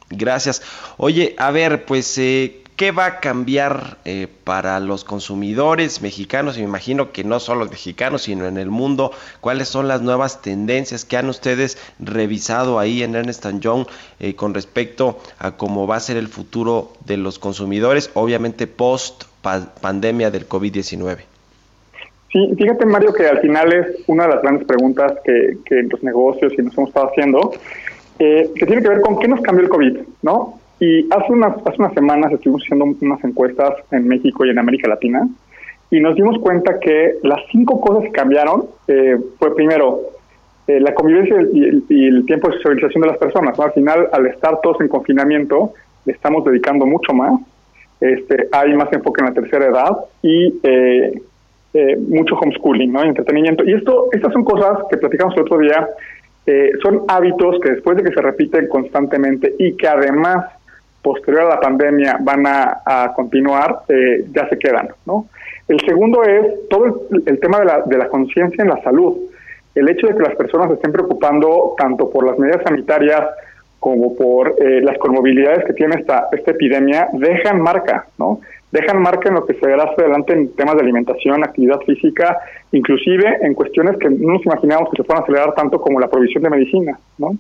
[0.09, 0.61] Gracias.
[0.97, 6.57] Oye, a ver, pues, eh, ¿Qué va a cambiar eh, para los consumidores mexicanos?
[6.57, 9.11] Y me imagino que no solo los mexicanos, sino en el mundo.
[9.43, 13.85] ¿Cuáles son las nuevas tendencias que han ustedes revisado ahí en Ernest Young
[14.19, 19.25] eh, con respecto a cómo va a ser el futuro de los consumidores, obviamente post
[19.83, 21.19] pandemia del COVID-19?
[22.33, 26.03] Sí, fíjate Mario que al final es una de las grandes preguntas que, que los
[26.03, 27.53] negocios y nos hemos estado haciendo,
[28.19, 30.60] eh, que tiene que ver con qué nos cambió el COVID, ¿no?
[30.81, 34.89] Y hace unas, hace unas semanas estuvimos haciendo unas encuestas en México y en América
[34.89, 35.29] Latina
[35.91, 40.01] y nos dimos cuenta que las cinco cosas que cambiaron eh, fue primero
[40.67, 43.59] eh, la convivencia y el, tiempo de socialización de las personas.
[43.59, 45.73] Al final, al estar todos en confinamiento,
[46.05, 47.41] le estamos dedicando mucho más.
[48.01, 51.21] Este, hay más enfoque en la tercera edad y eh,
[52.09, 53.03] mucho homeschooling, ¿no?
[53.03, 53.65] entretenimiento.
[53.65, 55.89] Y esto, estas son cosas que platicamos el otro día,
[56.83, 60.47] son hábitos que después de que se repiten constantemente y que además
[61.03, 64.89] posterior a la pandemia van a, continuar, eh, ya se quedan.
[65.07, 65.27] ¿no?
[65.69, 69.17] El segundo es todo el, tema de la, de la conciencia en la salud.
[69.75, 73.25] El hecho de que las personas se estén preocupando tanto por las medidas sanitarias
[73.81, 78.41] como por eh, las comorbilidades que tiene esta, esta epidemia, dejan marca, ¿no?
[78.71, 82.39] Dejan marca en lo que se verá hacia adelante en temas de alimentación, actividad física,
[82.71, 86.45] inclusive en cuestiones que no nos imaginábamos que se puedan acelerar tanto como la provisión
[86.45, 87.33] de medicina, ¿no?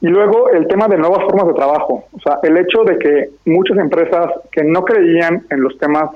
[0.00, 2.04] Y luego el tema de nuevas formas de trabajo.
[2.12, 6.10] O sea, el hecho de que muchas empresas que no creían en los temas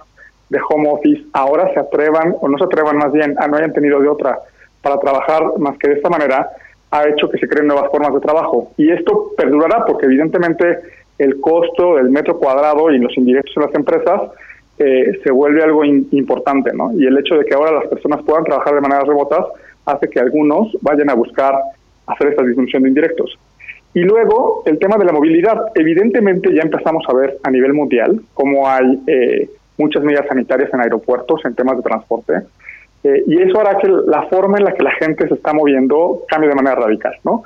[0.48, 3.72] de home office ahora se atrevan, o no se atrevan más bien, a no hayan
[3.72, 4.38] tenido de otra
[4.82, 6.50] para trabajar más que de esta manera,
[6.90, 8.70] ha hecho que se creen nuevas formas de trabajo.
[8.76, 10.78] Y esto perdurará porque evidentemente
[11.18, 14.22] el costo del metro cuadrado y los indirectos en las empresas
[14.78, 16.92] eh, se vuelve algo importante, ¿no?
[16.92, 19.46] Y el hecho de que ahora las personas puedan trabajar de manera remotas
[19.86, 21.54] hace que algunos vayan a buscar
[22.06, 23.38] hacer esta disminución de indirectos.
[23.94, 25.56] Y luego el tema de la movilidad.
[25.74, 30.80] Evidentemente ya empezamos a ver a nivel mundial cómo hay eh, muchas medidas sanitarias en
[30.80, 32.40] aeropuertos, en temas de transporte.
[33.04, 36.22] Eh, y eso hará que la forma en la que la gente se está moviendo
[36.28, 37.44] cambie de manera radical, ¿no?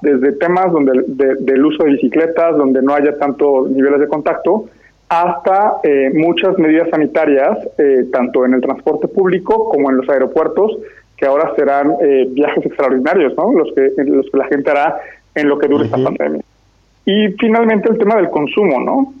[0.00, 1.04] Desde temas donde
[1.40, 4.66] del uso de bicicletas, donde no haya tantos niveles de contacto,
[5.08, 7.58] hasta eh, muchas medidas sanitarias,
[8.12, 10.78] tanto en el transporte público como en los aeropuertos,
[11.16, 11.96] que ahora serán
[12.28, 13.52] viajes extraordinarios, ¿no?
[13.52, 15.00] Los que, los que la gente hará
[15.34, 16.42] en lo que dure esta pandemia.
[17.04, 19.14] Y finalmente el tema del consumo, ¿no?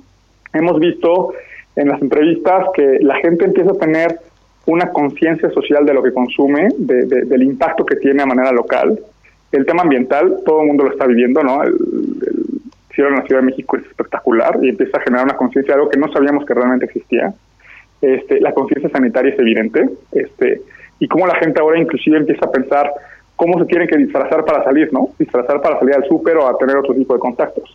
[0.52, 1.32] Hemos visto
[1.76, 4.18] en las entrevistas que la gente empieza a tener
[4.66, 8.98] una conciencia social de lo que consume, de, del impacto que tiene a manera local.
[9.50, 11.62] El tema ambiental, todo el mundo lo está viviendo, ¿no?
[11.62, 11.76] El,
[12.92, 15.80] cielo en la Ciudad de México es espectacular y empieza a generar una conciencia de
[15.80, 17.32] algo que no sabíamos que realmente existía.
[18.02, 20.62] Este, la conciencia sanitaria es evidente, este,
[20.98, 22.90] y cómo la gente ahora inclusive empieza a pensar
[23.40, 25.08] cómo se tienen que disfrazar para salir, ¿no?
[25.18, 27.74] Disfrazar para salir al súper o a tener otro tipo de contactos.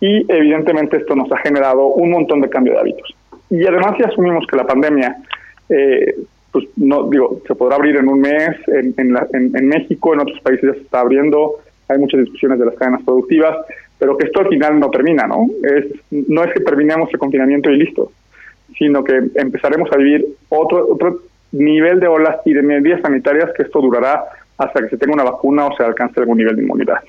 [0.00, 3.14] Y evidentemente esto nos ha generado un montón de cambio de hábitos.
[3.50, 5.14] Y además si asumimos que la pandemia,
[5.68, 6.14] eh,
[6.50, 10.70] pues no digo, se podrá abrir en un mes, en, en, México, en otros países
[10.70, 13.58] ya se está abriendo, hay muchas discusiones de las cadenas productivas,
[13.98, 15.50] pero que esto al final no termina, ¿no?
[15.62, 18.10] Es, no es que terminemos el confinamiento y listo,
[18.78, 21.20] sino que empezaremos a vivir otro, otro
[21.52, 24.24] nivel de olas y de medidas sanitarias que esto durará
[24.58, 27.00] hasta que se tenga una vacuna o se alcance algún nivel de inmunidad.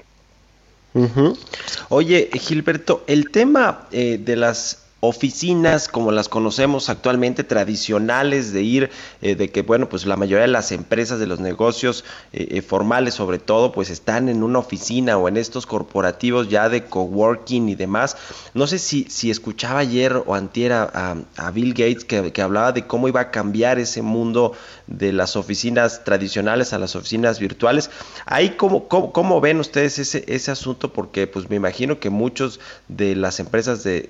[1.89, 8.89] Oye, Gilberto, el tema eh, de las oficinas como las conocemos actualmente tradicionales de ir
[9.21, 12.61] eh, de que bueno pues la mayoría de las empresas de los negocios eh, eh,
[12.61, 17.69] formales sobre todo pues están en una oficina o en estos corporativos ya de coworking
[17.69, 18.17] y demás.
[18.53, 21.15] No sé si, si escuchaba ayer o antier a,
[21.53, 24.53] Bill Gates que, hablaba de cómo iba a cambiar ese mundo
[24.87, 27.89] de las oficinas tradicionales a las oficinas virtuales.
[28.25, 33.15] Ahí cómo, cómo, ven ustedes ese, ese asunto porque pues me imagino que muchos de
[33.15, 34.09] las empresas de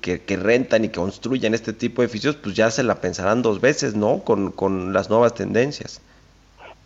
[0.00, 3.42] que que rentan y que construyen este tipo de edificios, pues ya se la pensarán
[3.42, 4.20] dos veces, ¿no?
[4.24, 6.00] Con, las nuevas tendencias.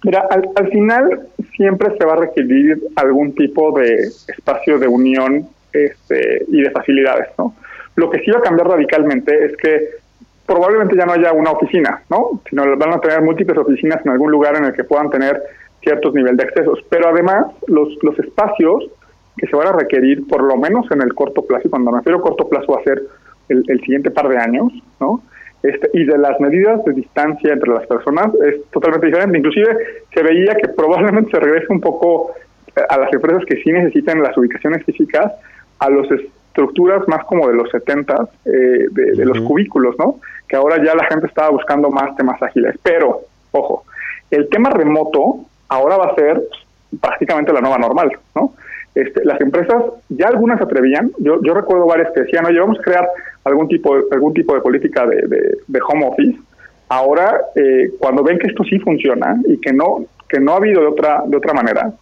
[0.05, 6.45] Mira, al, final siempre se va a requerir algún tipo de espacio de unión este,
[6.49, 7.55] y de facilidades, ¿no?
[7.97, 9.89] Lo que sí va a cambiar radicalmente es que
[10.47, 12.41] probablemente ya no haya una oficina, ¿no?
[12.49, 15.43] Sino van a tener múltiples oficinas en algún lugar en el que puedan tener
[15.83, 16.85] ciertos niveles de accesos.
[16.89, 18.85] Pero además, los, los espacios
[19.37, 21.99] que se van a requerir, por lo menos en el corto plazo, y cuando me
[21.99, 23.03] refiero a corto plazo va a ser
[23.49, 25.23] el, siguiente par de años, ¿no?
[25.63, 29.39] Este, y de las medidas de distancia entre las personas es totalmente diferente.
[29.39, 29.77] Inclusive
[30.13, 32.33] se veía que probablemente se regrese un poco
[32.77, 35.33] eh, a las empresas que sí necesitan las ubicaciones físicas
[35.79, 38.51] a las estructuras más como de los 70 eh,
[38.91, 40.21] de, los cubículos, ¿no?
[40.49, 42.77] Que ahora ya la gente estaba buscando más temas ágiles.
[42.83, 43.85] Pero, ojo,
[44.31, 46.43] el tema remoto ahora va a ser
[47.01, 48.55] prácticamente la nueva normal, ¿no?
[48.97, 52.83] Este, las empresas, ya algunas atrevían, yo, yo recuerdo varias que decían, oye, vamos a
[52.83, 53.07] crear
[53.45, 55.19] algún tipo, algún tipo de política de,
[55.67, 56.39] de, home office,
[56.89, 60.81] ahora eh, cuando ven que esto sí funciona y que no, que no ha habido
[60.81, 61.93] de otra, de otra manera,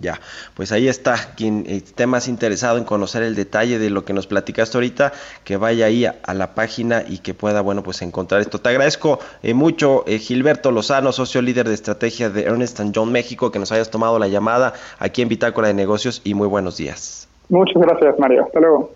[0.00, 0.20] Ya,
[0.54, 1.34] pues ahí está.
[1.34, 5.12] Quien esté más interesado en conocer el detalle de lo que nos platicaste ahorita,
[5.44, 8.60] que vaya ahí a, la página y que pueda, bueno, pues encontrar esto.
[8.60, 13.50] Te agradezco eh, mucho, eh, Gilberto Lozano, socio líder de estrategia de Ernest John México,
[13.50, 17.27] que nos hayas tomado la llamada aquí en Bitácora de Negocios y muy buenos días.
[17.48, 18.44] Muchas gracias, Mario.
[18.44, 18.90] Hasta luego.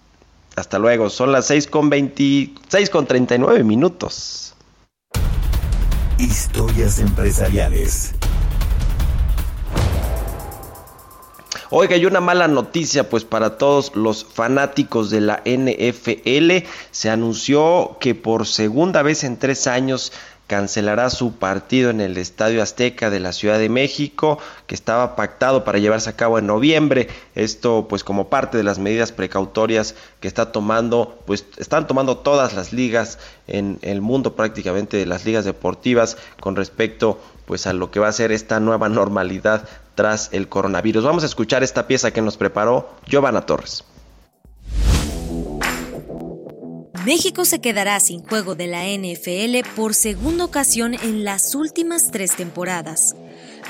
[0.56, 1.10] Hasta luego.
[1.10, 4.54] Son las 6 con 26 con 39 minutos.
[6.18, 8.14] Historias empresariales.
[11.74, 16.68] Oiga, hay una mala noticia pues para todos los fanáticos de la NFL.
[16.90, 20.12] Se anunció que por segunda vez en tres años
[20.52, 25.64] cancelará su partido en el Estadio Azteca de la Ciudad de México, que estaba pactado
[25.64, 27.08] para llevarse a cabo en noviembre.
[27.34, 32.52] Esto, pues, como parte de las medidas precautorias que está tomando, pues, están tomando todas
[32.52, 38.00] las ligas en el mundo, prácticamente las ligas deportivas, con respecto, pues, a lo que
[38.00, 41.02] va a ser esta nueva normalidad tras el coronavirus.
[41.02, 43.84] Vamos a escuchar esta pieza que nos preparó Giovanna Torres.
[47.04, 52.36] México se quedará sin juego de la NFL por segunda ocasión en las últimas tres
[52.36, 53.16] temporadas.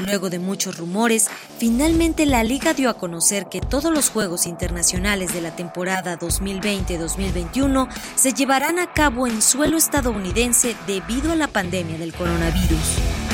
[0.00, 1.28] Luego de muchos rumores,
[1.58, 7.88] finalmente la liga dio a conocer que todos los juegos internacionales de la temporada 2020-2021
[8.16, 13.31] se llevarán a cabo en suelo estadounidense debido a la pandemia del coronavirus.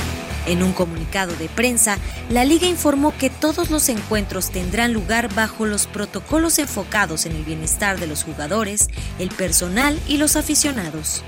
[0.48, 1.98] En un comunicado de prensa,
[2.30, 7.44] la liga informó que todos los encuentros tendrán lugar bajo los protocolos enfocados en el
[7.44, 8.88] bienestar de los jugadores,
[9.18, 11.22] el personal y los aficionados.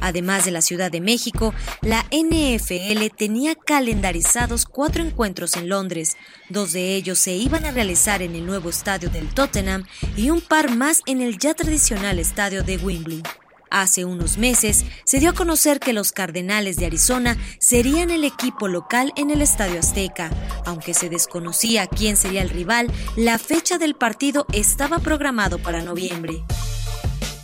[0.00, 1.52] Además de la Ciudad de México,
[1.82, 6.16] la NFL tenía calendarizados cuatro encuentros en Londres,
[6.48, 9.84] dos de ellos se iban a realizar en el nuevo estadio del Tottenham
[10.16, 13.22] y un par más en el ya tradicional estadio de Wembley.
[13.74, 18.68] Hace unos meses se dio a conocer que los Cardenales de Arizona serían el equipo
[18.68, 20.30] local en el Estadio Azteca.
[20.64, 26.44] Aunque se desconocía quién sería el rival, la fecha del partido estaba programado para noviembre.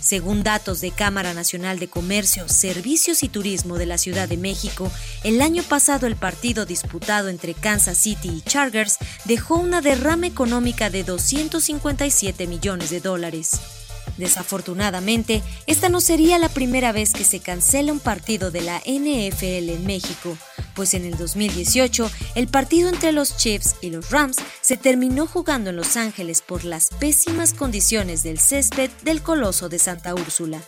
[0.00, 4.88] Según datos de Cámara Nacional de Comercio, Servicios y Turismo de la Ciudad de México,
[5.24, 10.90] el año pasado el partido disputado entre Kansas City y Chargers dejó una derrama económica
[10.90, 13.79] de 257 millones de dólares.
[14.20, 19.70] Desafortunadamente, esta no sería la primera vez que se cancela un partido de la NFL
[19.70, 20.36] en México,
[20.74, 25.70] pues en el 2018 el partido entre los Chiefs y los Rams se terminó jugando
[25.70, 30.60] en Los Ángeles por las pésimas condiciones del césped del Coloso de Santa Úrsula.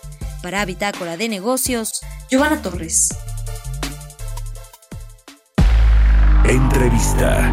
[0.42, 2.00] Para Bitácora de Negocios,
[2.30, 3.10] Giovanna Torres.
[6.48, 7.52] Entrevista.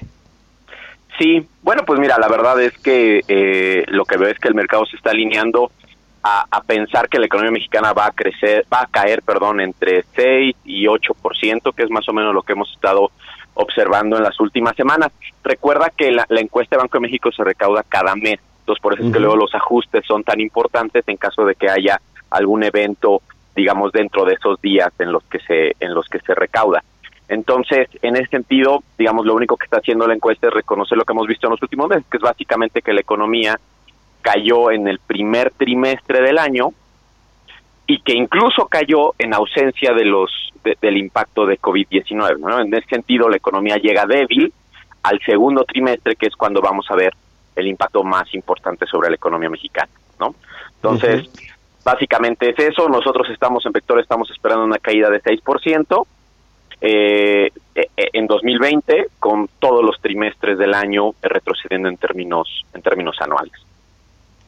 [1.20, 4.86] Sí, bueno, pues mira, la verdad es que lo que veo es que el mercado
[4.86, 5.70] se está alineando
[6.24, 10.56] a, pensar que la economía mexicana va a crecer, va a caer, perdón, entre 6
[10.66, 13.12] y 8%, que es más o menos lo que hemos estado
[13.56, 15.12] observando en las últimas semanas.
[15.44, 19.08] Recuerda que la, encuesta de Banco de México se recauda cada mes, entonces por eso
[19.08, 22.00] es que luego los ajustes son tan importantes en caso de que haya
[22.30, 23.22] algún evento,
[23.56, 26.84] digamos, dentro de esos días en los que se en los que se recauda.
[27.28, 31.06] Entonces, en ese sentido, digamos, lo único que está haciendo la encuesta es reconocer lo
[31.06, 33.58] que hemos visto en los últimos meses, que es básicamente que la economía
[34.22, 36.70] cayó en el primer trimestre del año
[37.88, 40.32] y que incluso cayó en ausencia de los
[40.64, 42.38] del impacto de COVID-19.
[42.40, 42.60] ¿no?
[42.62, 44.54] En ese sentido, la economía llega débil
[45.04, 47.14] al segundo trimestre, que es cuando vamos a ver
[47.56, 49.92] el impacto más importante sobre la economía mexicana.
[50.20, 50.36] ¿no?
[50.76, 51.30] Entonces,
[51.84, 52.88] básicamente es eso.
[52.88, 56.06] Nosotros estamos en Vector, estamos esperando una caída de 6%.
[56.84, 63.18] Eh, eh, en 2020 con todos los trimestres del año retrocediendo en términos en términos
[63.22, 63.54] anuales.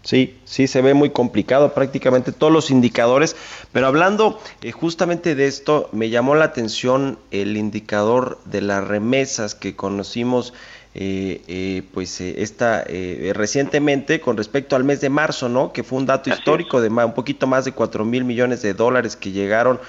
[0.04, 3.38] Sí, sí, se ve muy complicado prácticamente todos los indicadores,
[3.72, 9.56] pero hablando eh, justamente de esto, me llamó la atención el indicador de las remesas
[9.56, 10.54] que conocimos
[10.96, 12.86] eh, eh, pues eh, esta
[13.34, 15.74] recientemente con respecto al mes de marzo, ¿no?
[15.74, 19.16] Que fue un dato histórico de un poquito más de 4 mil millones de dólares
[19.16, 19.80] que llegaron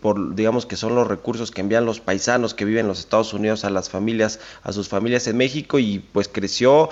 [0.00, 3.34] por, digamos que son los recursos que envían los paisanos que viven en los Estados
[3.34, 6.90] Unidos a las familias, a sus familias en México y pues creció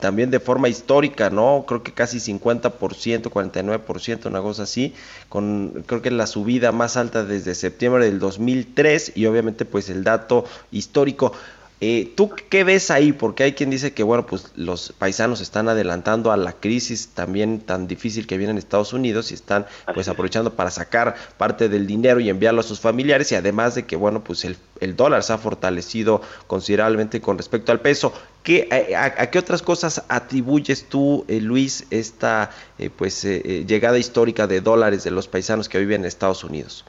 [0.00, 1.64] también de forma histórica, ¿no?
[1.68, 4.94] Creo que casi 50%, 49%, una cosa así,
[5.28, 10.04] con creo que la subida más alta desde septiembre del 2003 y obviamente pues el
[10.04, 11.32] dato histórico.
[11.86, 13.12] Eh, ¿Tú qué ves ahí?
[13.12, 17.60] Porque hay quien dice que, bueno, pues los paisanos están adelantando a la crisis también
[17.60, 21.86] tan difícil que viene en Estados Unidos y están pues aprovechando para sacar parte del
[21.86, 24.56] dinero y enviarlo a sus familiares y además de que, bueno, pues el,
[24.96, 28.14] dólar se ha fortalecido considerablemente con respecto al peso.
[28.42, 28.66] ¿Qué,
[28.96, 35.04] a, qué otras cosas atribuyes tú, eh, Luis, esta eh, pues llegada histórica de dólares
[35.04, 36.86] de los paisanos que viven en Estados Unidos?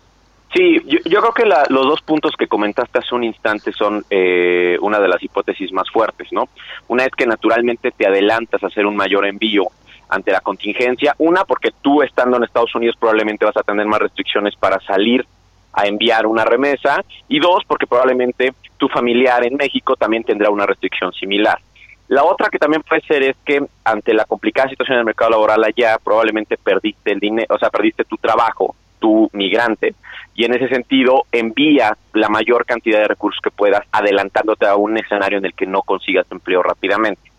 [0.55, 5.01] Sí, yo, creo que los dos puntos que comentaste hace un instante son eh, una
[5.01, 6.47] de las hipótesis más fuertes, ¿no?
[6.87, 9.65] Una es que naturalmente te adelantas a hacer un mayor envío
[10.07, 11.13] ante la contingencia.
[11.17, 15.25] Una, porque tú estando en Estados Unidos probablemente vas a tener más restricciones para salir
[15.73, 17.03] a enviar una remesa.
[17.27, 21.59] Y dos, porque probablemente tu familiar en México también tendrá una restricción similar.
[22.07, 25.65] La otra que también puede ser es que ante la complicada situación del mercado laboral
[25.65, 29.95] allá, probablemente perdiste el dinero, o sea, perdiste tu trabajo, tu migrante,
[30.35, 34.97] y en ese sentido envía la mayor cantidad de recursos que puedas adelantándote a un
[34.97, 37.31] escenario en el que no consigas empleo rápidamente.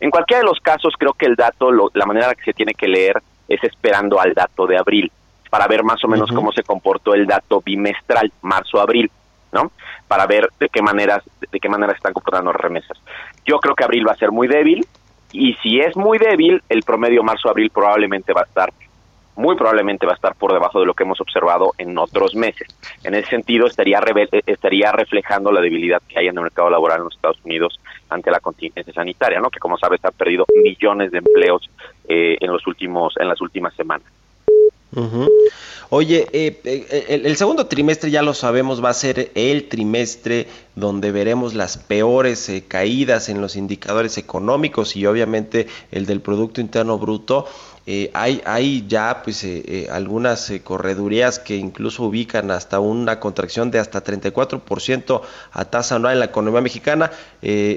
[0.00, 2.88] En cualquiera de los casos creo que el dato, la manera que se tiene que
[2.88, 5.12] leer es esperando al dato de abril
[5.50, 9.10] para ver más o menos cómo se comportó el dato bimestral marzo-abril,
[9.52, 9.70] ¿no?
[10.08, 12.98] Para ver de qué maneras de qué manera se están comportando las remesas.
[13.44, 14.86] Yo creo que abril va a ser muy débil
[15.30, 18.72] y si es muy débil, el promedio marzo-abril probablemente va a estar
[19.36, 22.68] muy probablemente va a estar por debajo de lo que hemos observado en otros meses.
[23.02, 26.98] En ese sentido, estaría, eh, estaría reflejando la debilidad que hay en el mercado laboral
[26.98, 29.50] en los Estados Unidos ante la contingencia sanitaria, ¿no?
[29.50, 31.70] que como sabes ha perdido millones de empleos
[32.08, 34.06] eh, en, los últimos, en las últimas semanas.
[35.94, 41.52] Oye, eh, el, segundo trimestre ya lo sabemos, va a ser el trimestre donde veremos
[41.52, 47.46] las peores caídas en los indicadores económicos y obviamente el del Producto Interno Bruto.
[47.84, 53.72] Eh, hay, hay ya pues eh, eh, algunas corredurías que incluso ubican hasta una contracción
[53.72, 55.20] de hasta 34%
[55.50, 57.10] a tasa anual en la economía mexicana.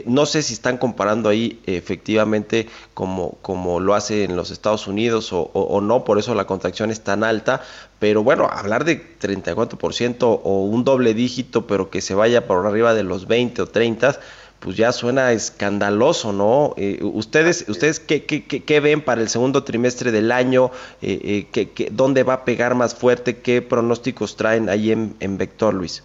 [0.06, 5.82] no sé si están comparando ahí efectivamente como, lo hace en los Estados Unidos o
[5.82, 7.62] no, por eso la contracción es tan alta,
[8.00, 12.94] pero bueno, hablar de 34% o un doble dígito, pero que se vaya por arriba
[12.94, 14.20] de los 20 o 30,
[14.60, 16.74] pues ya suena escandaloso, ¿no?
[16.78, 20.72] Eh, ustedes, ustedes ¿qué, qué, qué, ven para el segundo trimestre del año?
[21.02, 23.42] Eh, eh ¿qué, dónde va a pegar más fuerte?
[23.42, 26.04] ¿Qué pronósticos traen ahí en, Vector, Luis?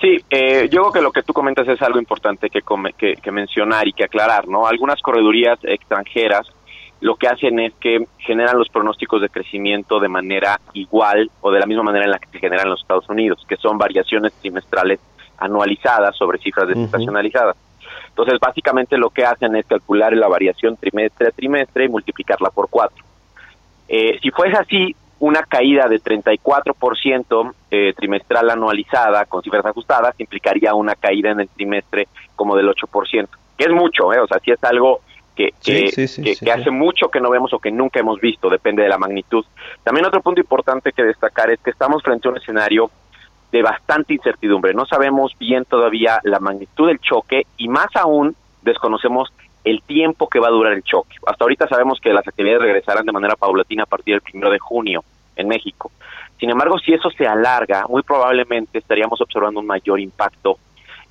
[0.00, 2.62] Sí, eh, yo creo que lo que tú comentas es algo importante que,
[3.22, 4.66] que, mencionar y que aclarar, ¿no?
[4.66, 6.46] Algunas corredurías extranjeras
[7.00, 11.60] lo que hacen es que generan los pronósticos de crecimiento de manera igual o de
[11.60, 14.32] la misma manera en la que se generan en los Estados Unidos, que son variaciones
[14.34, 14.98] trimestrales
[15.38, 17.56] anualizadas sobre cifras desestacionalizadas.
[18.08, 22.68] Entonces, básicamente lo que hacen es calcular la variación trimestre a trimestre y multiplicarla por
[22.68, 23.04] cuatro.
[23.88, 30.74] Eh, si fuese así, una caída de 34% eh, trimestral anualizada con cifras ajustadas implicaría
[30.74, 34.20] una caída en el trimestre como del 8%, que es mucho, ¿eh?
[34.20, 35.00] o sea, si es algo
[35.38, 38.98] que, que, hace mucho que no vemos o que nunca hemos visto, depende de la
[38.98, 39.44] magnitud.
[39.84, 42.90] También otro punto importante que destacar es que estamos frente a un escenario
[43.52, 44.74] de bastante incertidumbre.
[44.74, 49.32] No sabemos bien todavía la magnitud del choque y más aún desconocemos
[49.62, 51.16] el tiempo que va a durar el choque.
[51.24, 54.58] Hasta ahorita sabemos que las actividades regresarán de manera paulatina a partir del primero de
[54.58, 55.04] junio
[55.36, 55.92] en México.
[56.40, 60.58] Sin embargo, si eso se alarga, muy probablemente estaríamos observando un mayor impacto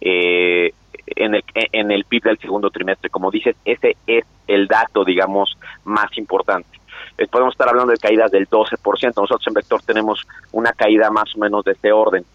[0.01, 0.73] eh,
[1.17, 3.09] en el, en el PIB del segundo trimestre.
[3.09, 6.79] Como dices, ese es el dato, digamos, más importante.
[7.17, 8.77] Eh, podemos estar hablando de caídas del 12%.
[9.15, 12.25] Nosotros en Vector tenemos una caída más o menos de este orden.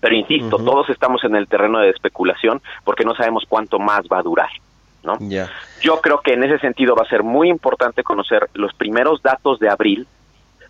[0.00, 4.18] Pero insisto, todos estamos en el terreno de especulación porque no sabemos cuánto más va
[4.18, 4.50] a durar.
[5.02, 5.18] ¿no?
[5.80, 9.58] Yo creo que en ese sentido va a ser muy importante conocer los primeros datos
[9.58, 10.06] de abril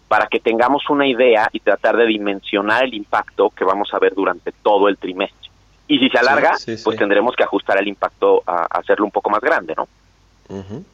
[0.07, 4.15] para que tengamos una idea y tratar de dimensionar el impacto que vamos a ver
[4.15, 5.48] durante todo el trimestre.
[5.89, 6.53] Y si se alarga,
[6.85, 9.89] pues tendremos que ajustar el impacto a, hacerlo un poco más grande, ¿no?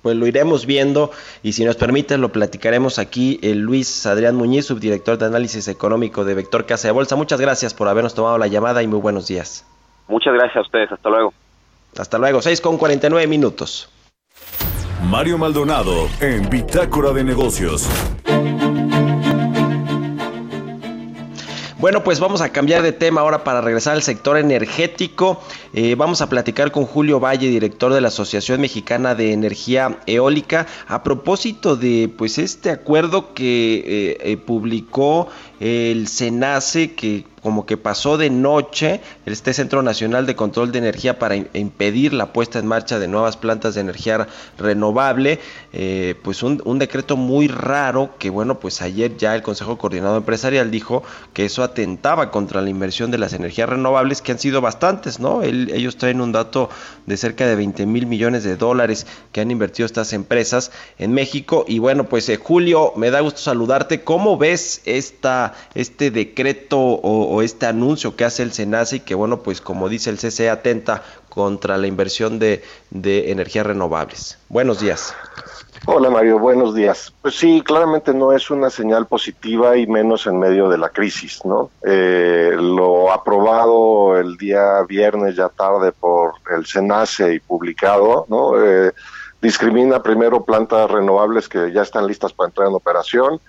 [0.02, 1.12] Pues lo iremos viendo
[1.44, 3.38] y si nos permite lo platicaremos aquí.
[3.42, 7.14] El Luis Adrián Muñiz, subdirector de análisis económico de Vector Casa de Bolsa.
[7.14, 9.64] Muchas gracias por habernos tomado la llamada y muy buenos días.
[10.08, 10.90] Muchas gracias a ustedes.
[10.90, 11.32] Hasta luego.
[11.96, 12.42] Hasta luego.
[12.42, 13.88] 6 con 49 minutos.
[15.08, 17.88] Mario Maldonado en Bitácora de Negocios.
[21.84, 25.42] Bueno, pues vamos a cambiar de tema ahora para regresar al sector energético.
[25.74, 30.66] Eh, vamos a platicar con Julio Valle, director de la Asociación Mexicana de Energía Eólica,
[30.88, 35.28] a propósito de pues este acuerdo que eh, eh, publicó
[35.60, 41.18] el SENACE que como que pasó de noche este Centro Nacional de Control de Energía
[41.18, 44.26] para impedir la puesta en marcha de nuevas plantas de energía
[44.56, 45.40] renovable,
[45.74, 50.70] eh, pues un, decreto muy raro que bueno, pues ayer ya el Consejo Coordinado Empresarial
[50.70, 51.02] dijo
[51.34, 55.42] que eso atentaba contra la inversión de las energías renovables que han sido bastantes, ¿no?
[55.42, 56.70] ellos traen un dato
[57.04, 61.66] de cerca de 20 mil millones de dólares que han invertido estas empresas en México
[61.68, 65.43] y bueno, pues eh, Julio, me da gusto saludarte, ¿cómo ves esta,
[65.74, 70.10] este decreto o este anuncio que hace el SENACE y que, bueno, pues como dice
[70.10, 74.38] el CCE, atenta contra la inversión de, de energías renovables.
[74.48, 75.14] Buenos días.
[75.86, 77.12] Hola Mario, buenos días.
[77.20, 81.44] Pues sí, claramente no es una señal positiva y menos en medio de la crisis,
[81.44, 81.70] ¿no?
[81.84, 88.64] Eh, lo aprobado el día viernes ya tarde por el SENACE y publicado, ¿no?
[88.64, 88.92] Eh,
[89.42, 93.40] discrimina primero plantas renovables que ya están listas para entrar en operación,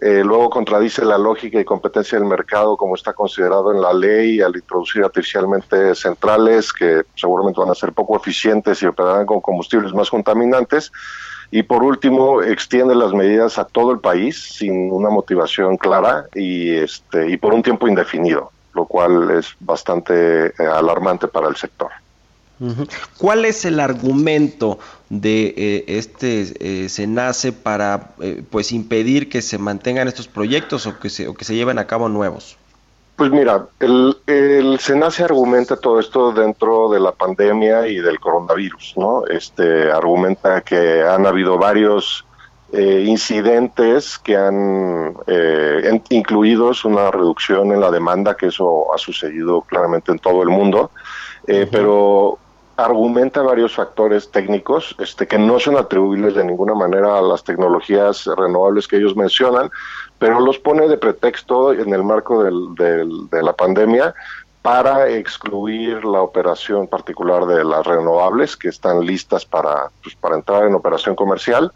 [0.00, 4.40] eh, luego contradice la lógica y competencia del mercado como está considerado en la ley
[4.40, 9.92] al introducir artificialmente centrales que seguramente van a ser poco eficientes y operarán con combustibles
[9.92, 10.90] más contaminantes.
[11.50, 16.74] Y por último, extiende las medidas a todo el país sin una motivación clara y,
[16.74, 21.90] este, y por un tiempo indefinido, lo cual es bastante eh, alarmante para el sector.
[23.18, 29.58] ¿Cuál es el argumento de eh, este eh, SENACE para eh, pues impedir que se
[29.58, 32.56] mantengan estos proyectos o que se, o que se lleven a cabo nuevos?
[33.16, 38.94] Pues mira, el, el SENACE argumenta todo esto dentro de la pandemia y del coronavirus,
[38.96, 39.26] ¿no?
[39.26, 42.24] Este argumenta que han habido varios
[42.72, 49.60] eh, incidentes que han eh, incluidos una reducción en la demanda, que eso ha sucedido
[49.60, 50.90] claramente en todo el mundo,
[51.46, 52.38] eh, pero
[52.76, 58.24] argumenta varios factores técnicos este, que no son atribuibles de ninguna manera a las tecnologías
[58.36, 59.70] renovables que ellos mencionan,
[60.18, 64.14] pero los pone de pretexto en el marco de la pandemia
[64.62, 70.64] para excluir la operación particular de las renovables que están listas para, pues, para entrar
[70.64, 71.72] en operación comercial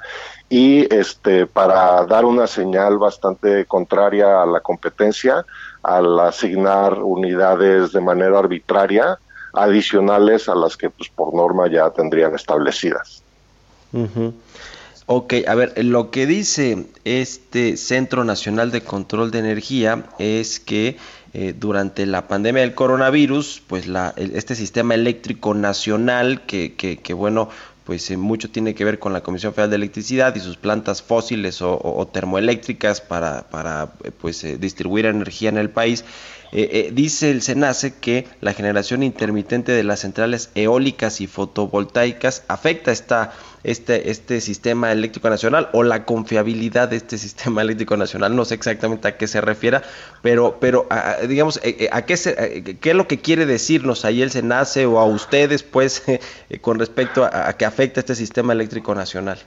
[0.48, 5.44] y este para dar una señal bastante contraria a la competencia
[5.82, 9.18] al asignar unidades de manera arbitraria
[9.52, 13.22] adicionales a las que pues por norma ya tendrían establecidas.
[15.06, 20.96] Ok, a ver, lo que dice este Centro Nacional de Control de Energía es que
[21.32, 27.14] eh, durante la pandemia del coronavirus, pues la, este sistema eléctrico nacional que, que, que
[27.14, 27.50] bueno,
[27.86, 31.62] pues mucho tiene que ver con la Comisión Federal de Electricidad y sus plantas fósiles
[31.62, 36.04] o, termoeléctricas para, para pues distribuir energía en el país.
[36.52, 43.32] Dice el SENACE que la generación intermitente de las centrales eólicas y fotovoltaicas afecta esta
[43.66, 48.34] este, este sistema eléctrico nacional o la confiabilidad de este sistema eléctrico nacional.
[48.34, 49.82] No sé exactamente a qué se refiera,
[50.22, 50.86] pero, pero
[51.28, 55.00] digamos, eh, eh, a, qué, qué es lo que quiere decirnos ahí el SENACE o
[55.00, 56.04] a ustedes, pues,
[56.60, 59.38] con respecto a, a que afecta este sistema eléctrico nacional.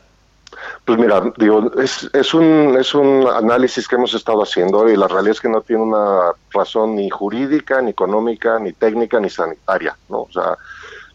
[0.85, 5.07] Pues mira, digo, es, es, un, es un análisis que hemos estado haciendo y la
[5.07, 9.95] realidad es que no tiene una razón ni jurídica, ni económica, ni técnica, ni sanitaria,
[10.09, 10.21] ¿no?
[10.21, 10.57] O sea,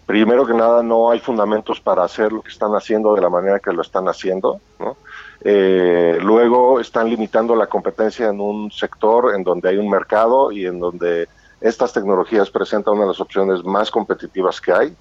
[0.07, 3.59] primero que nada no hay fundamentos para hacer lo que están haciendo de la manera
[3.59, 4.97] que lo están haciendo, ¿no?
[5.41, 10.66] Eh, luego están limitando la competencia en un sector en donde hay un mercado y
[10.66, 11.28] en donde
[11.61, 14.97] estas tecnologías presentan una de las opciones más competitivas que hay.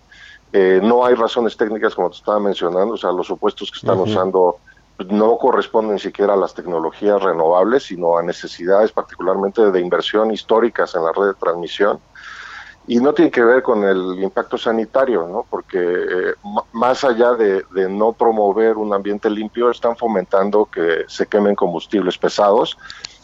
[0.54, 3.99] Eh, no hay razones técnicas, como te estaba mencionando, o sea, los supuestos que están
[3.99, 4.58] usando
[5.10, 11.04] no corresponden siquiera a las tecnologías renovables, sino a necesidades particularmente de inversión históricas en
[11.04, 11.99] la red de transmisión
[12.86, 15.45] y no tiene que ver con el impacto sanitario, ¿no?
[15.49, 16.34] porque eh,
[16.74, 22.78] más allá de, no promover un ambiente limpio, están fomentando que se quemen combustibles pesados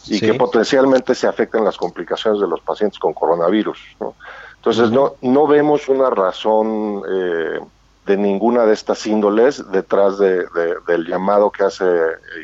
[0.06, 3.78] y que potencialmente se afecten las complicaciones de los pacientes con coronavirus.
[4.00, 4.14] ¿no?
[4.60, 7.60] Entonces, no, no vemos una razón eh,
[8.04, 10.44] de ninguna de estas índoles detrás de,
[10.86, 11.84] del llamado que hace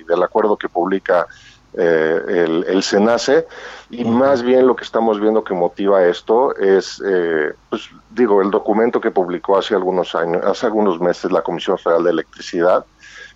[0.00, 1.26] y del acuerdo que publica
[1.74, 3.46] eh, el, el, SENACE
[3.90, 8.50] y más bien lo que estamos viendo que motiva esto es, eh, pues digo, el
[8.50, 12.86] documento que publicó hace algunos años, hace algunos meses la Comisión Federal de Electricidad,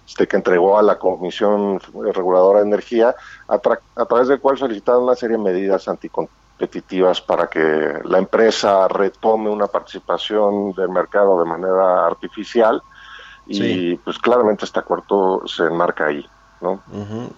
[0.09, 1.81] este que entregó a la Comisión
[2.15, 3.15] Reguladora de Energía,
[3.47, 3.61] a,
[3.97, 5.87] a través del cual solicitaron una serie de medidas
[6.61, 12.83] anticompetitivas para que la empresa retome una participación del mercado de manera artificial
[13.47, 16.25] y pues claramente este acuerdo se enmarca ahí.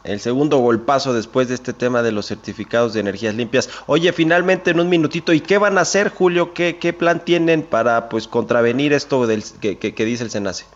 [0.02, 3.70] El segundo golpazo después de este tema de los certificados de energías limpias.
[3.86, 6.52] Oye, finalmente en un minutito, ¿y qué van a hacer, Julio?
[6.54, 10.66] ¿Qué, qué plan tienen para pues contravenir esto del, que, que, dice el SENACE?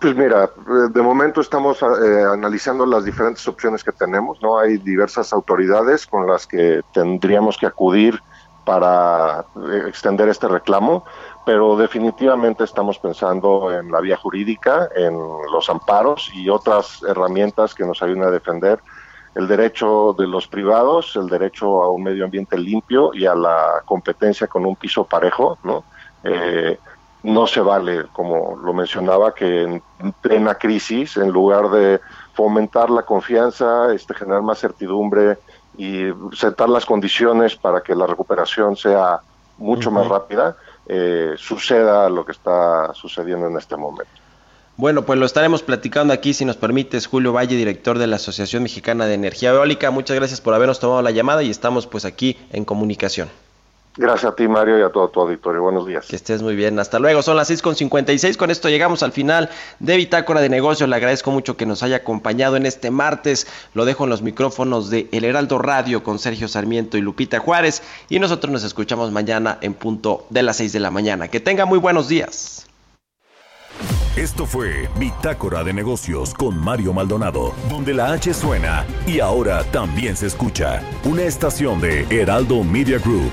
[0.00, 4.58] Pues mira, eh, de momento estamos eh, analizando las diferentes opciones que tenemos, ¿no?
[4.58, 8.20] Hay diversas autoridades con las que tendríamos que acudir
[8.64, 11.04] para eh, extender este reclamo
[11.44, 15.14] pero definitivamente estamos pensando en la vía jurídica, en
[15.52, 18.78] los amparos y otras herramientas que nos ayuden a defender
[19.34, 23.82] el derecho de los privados, el derecho a un medio ambiente limpio y a la
[23.84, 25.84] competencia con un piso parejo, ¿no?
[26.24, 26.78] Eh,
[27.22, 29.82] no se vale, como lo mencionaba, que en
[30.20, 32.00] plena crisis, en lugar de
[32.34, 35.38] fomentar la confianza, este, generar más certidumbre
[35.76, 36.04] y
[36.34, 39.20] sentar las condiciones para que la recuperación sea
[39.58, 40.56] mucho más rápida,
[40.86, 44.10] eh, suceda lo que está sucediendo en este momento.
[44.76, 48.62] Bueno, pues lo estaremos platicando aquí, si nos permites, Julio Valle, director de la Asociación
[48.62, 49.90] Mexicana de Energía Eólica.
[49.90, 53.28] Muchas gracias por habernos tomado la llamada y estamos pues aquí en comunicación.
[54.00, 55.60] Gracias a ti, Mario, y a todo tu auditorio.
[55.60, 56.06] Buenos días.
[56.06, 56.78] Que estés muy bien.
[56.78, 57.20] Hasta luego.
[57.20, 58.38] Son las 6.56.
[58.38, 60.88] Con esto llegamos al final de Bitácora de Negocios.
[60.88, 63.46] Le agradezco mucho que nos haya acompañado en este martes.
[63.74, 67.82] Lo dejo en los micrófonos de El Heraldo Radio con Sergio Sarmiento y Lupita Juárez.
[68.08, 71.28] Y nosotros nos escuchamos mañana en punto de las 6 de la mañana.
[71.28, 72.66] Que tenga muy buenos días.
[74.16, 80.16] Esto fue Bitácora de Negocios con Mario Maldonado, donde la H suena y ahora también
[80.16, 80.82] se escucha.
[81.04, 83.32] Una estación de Heraldo Media Group.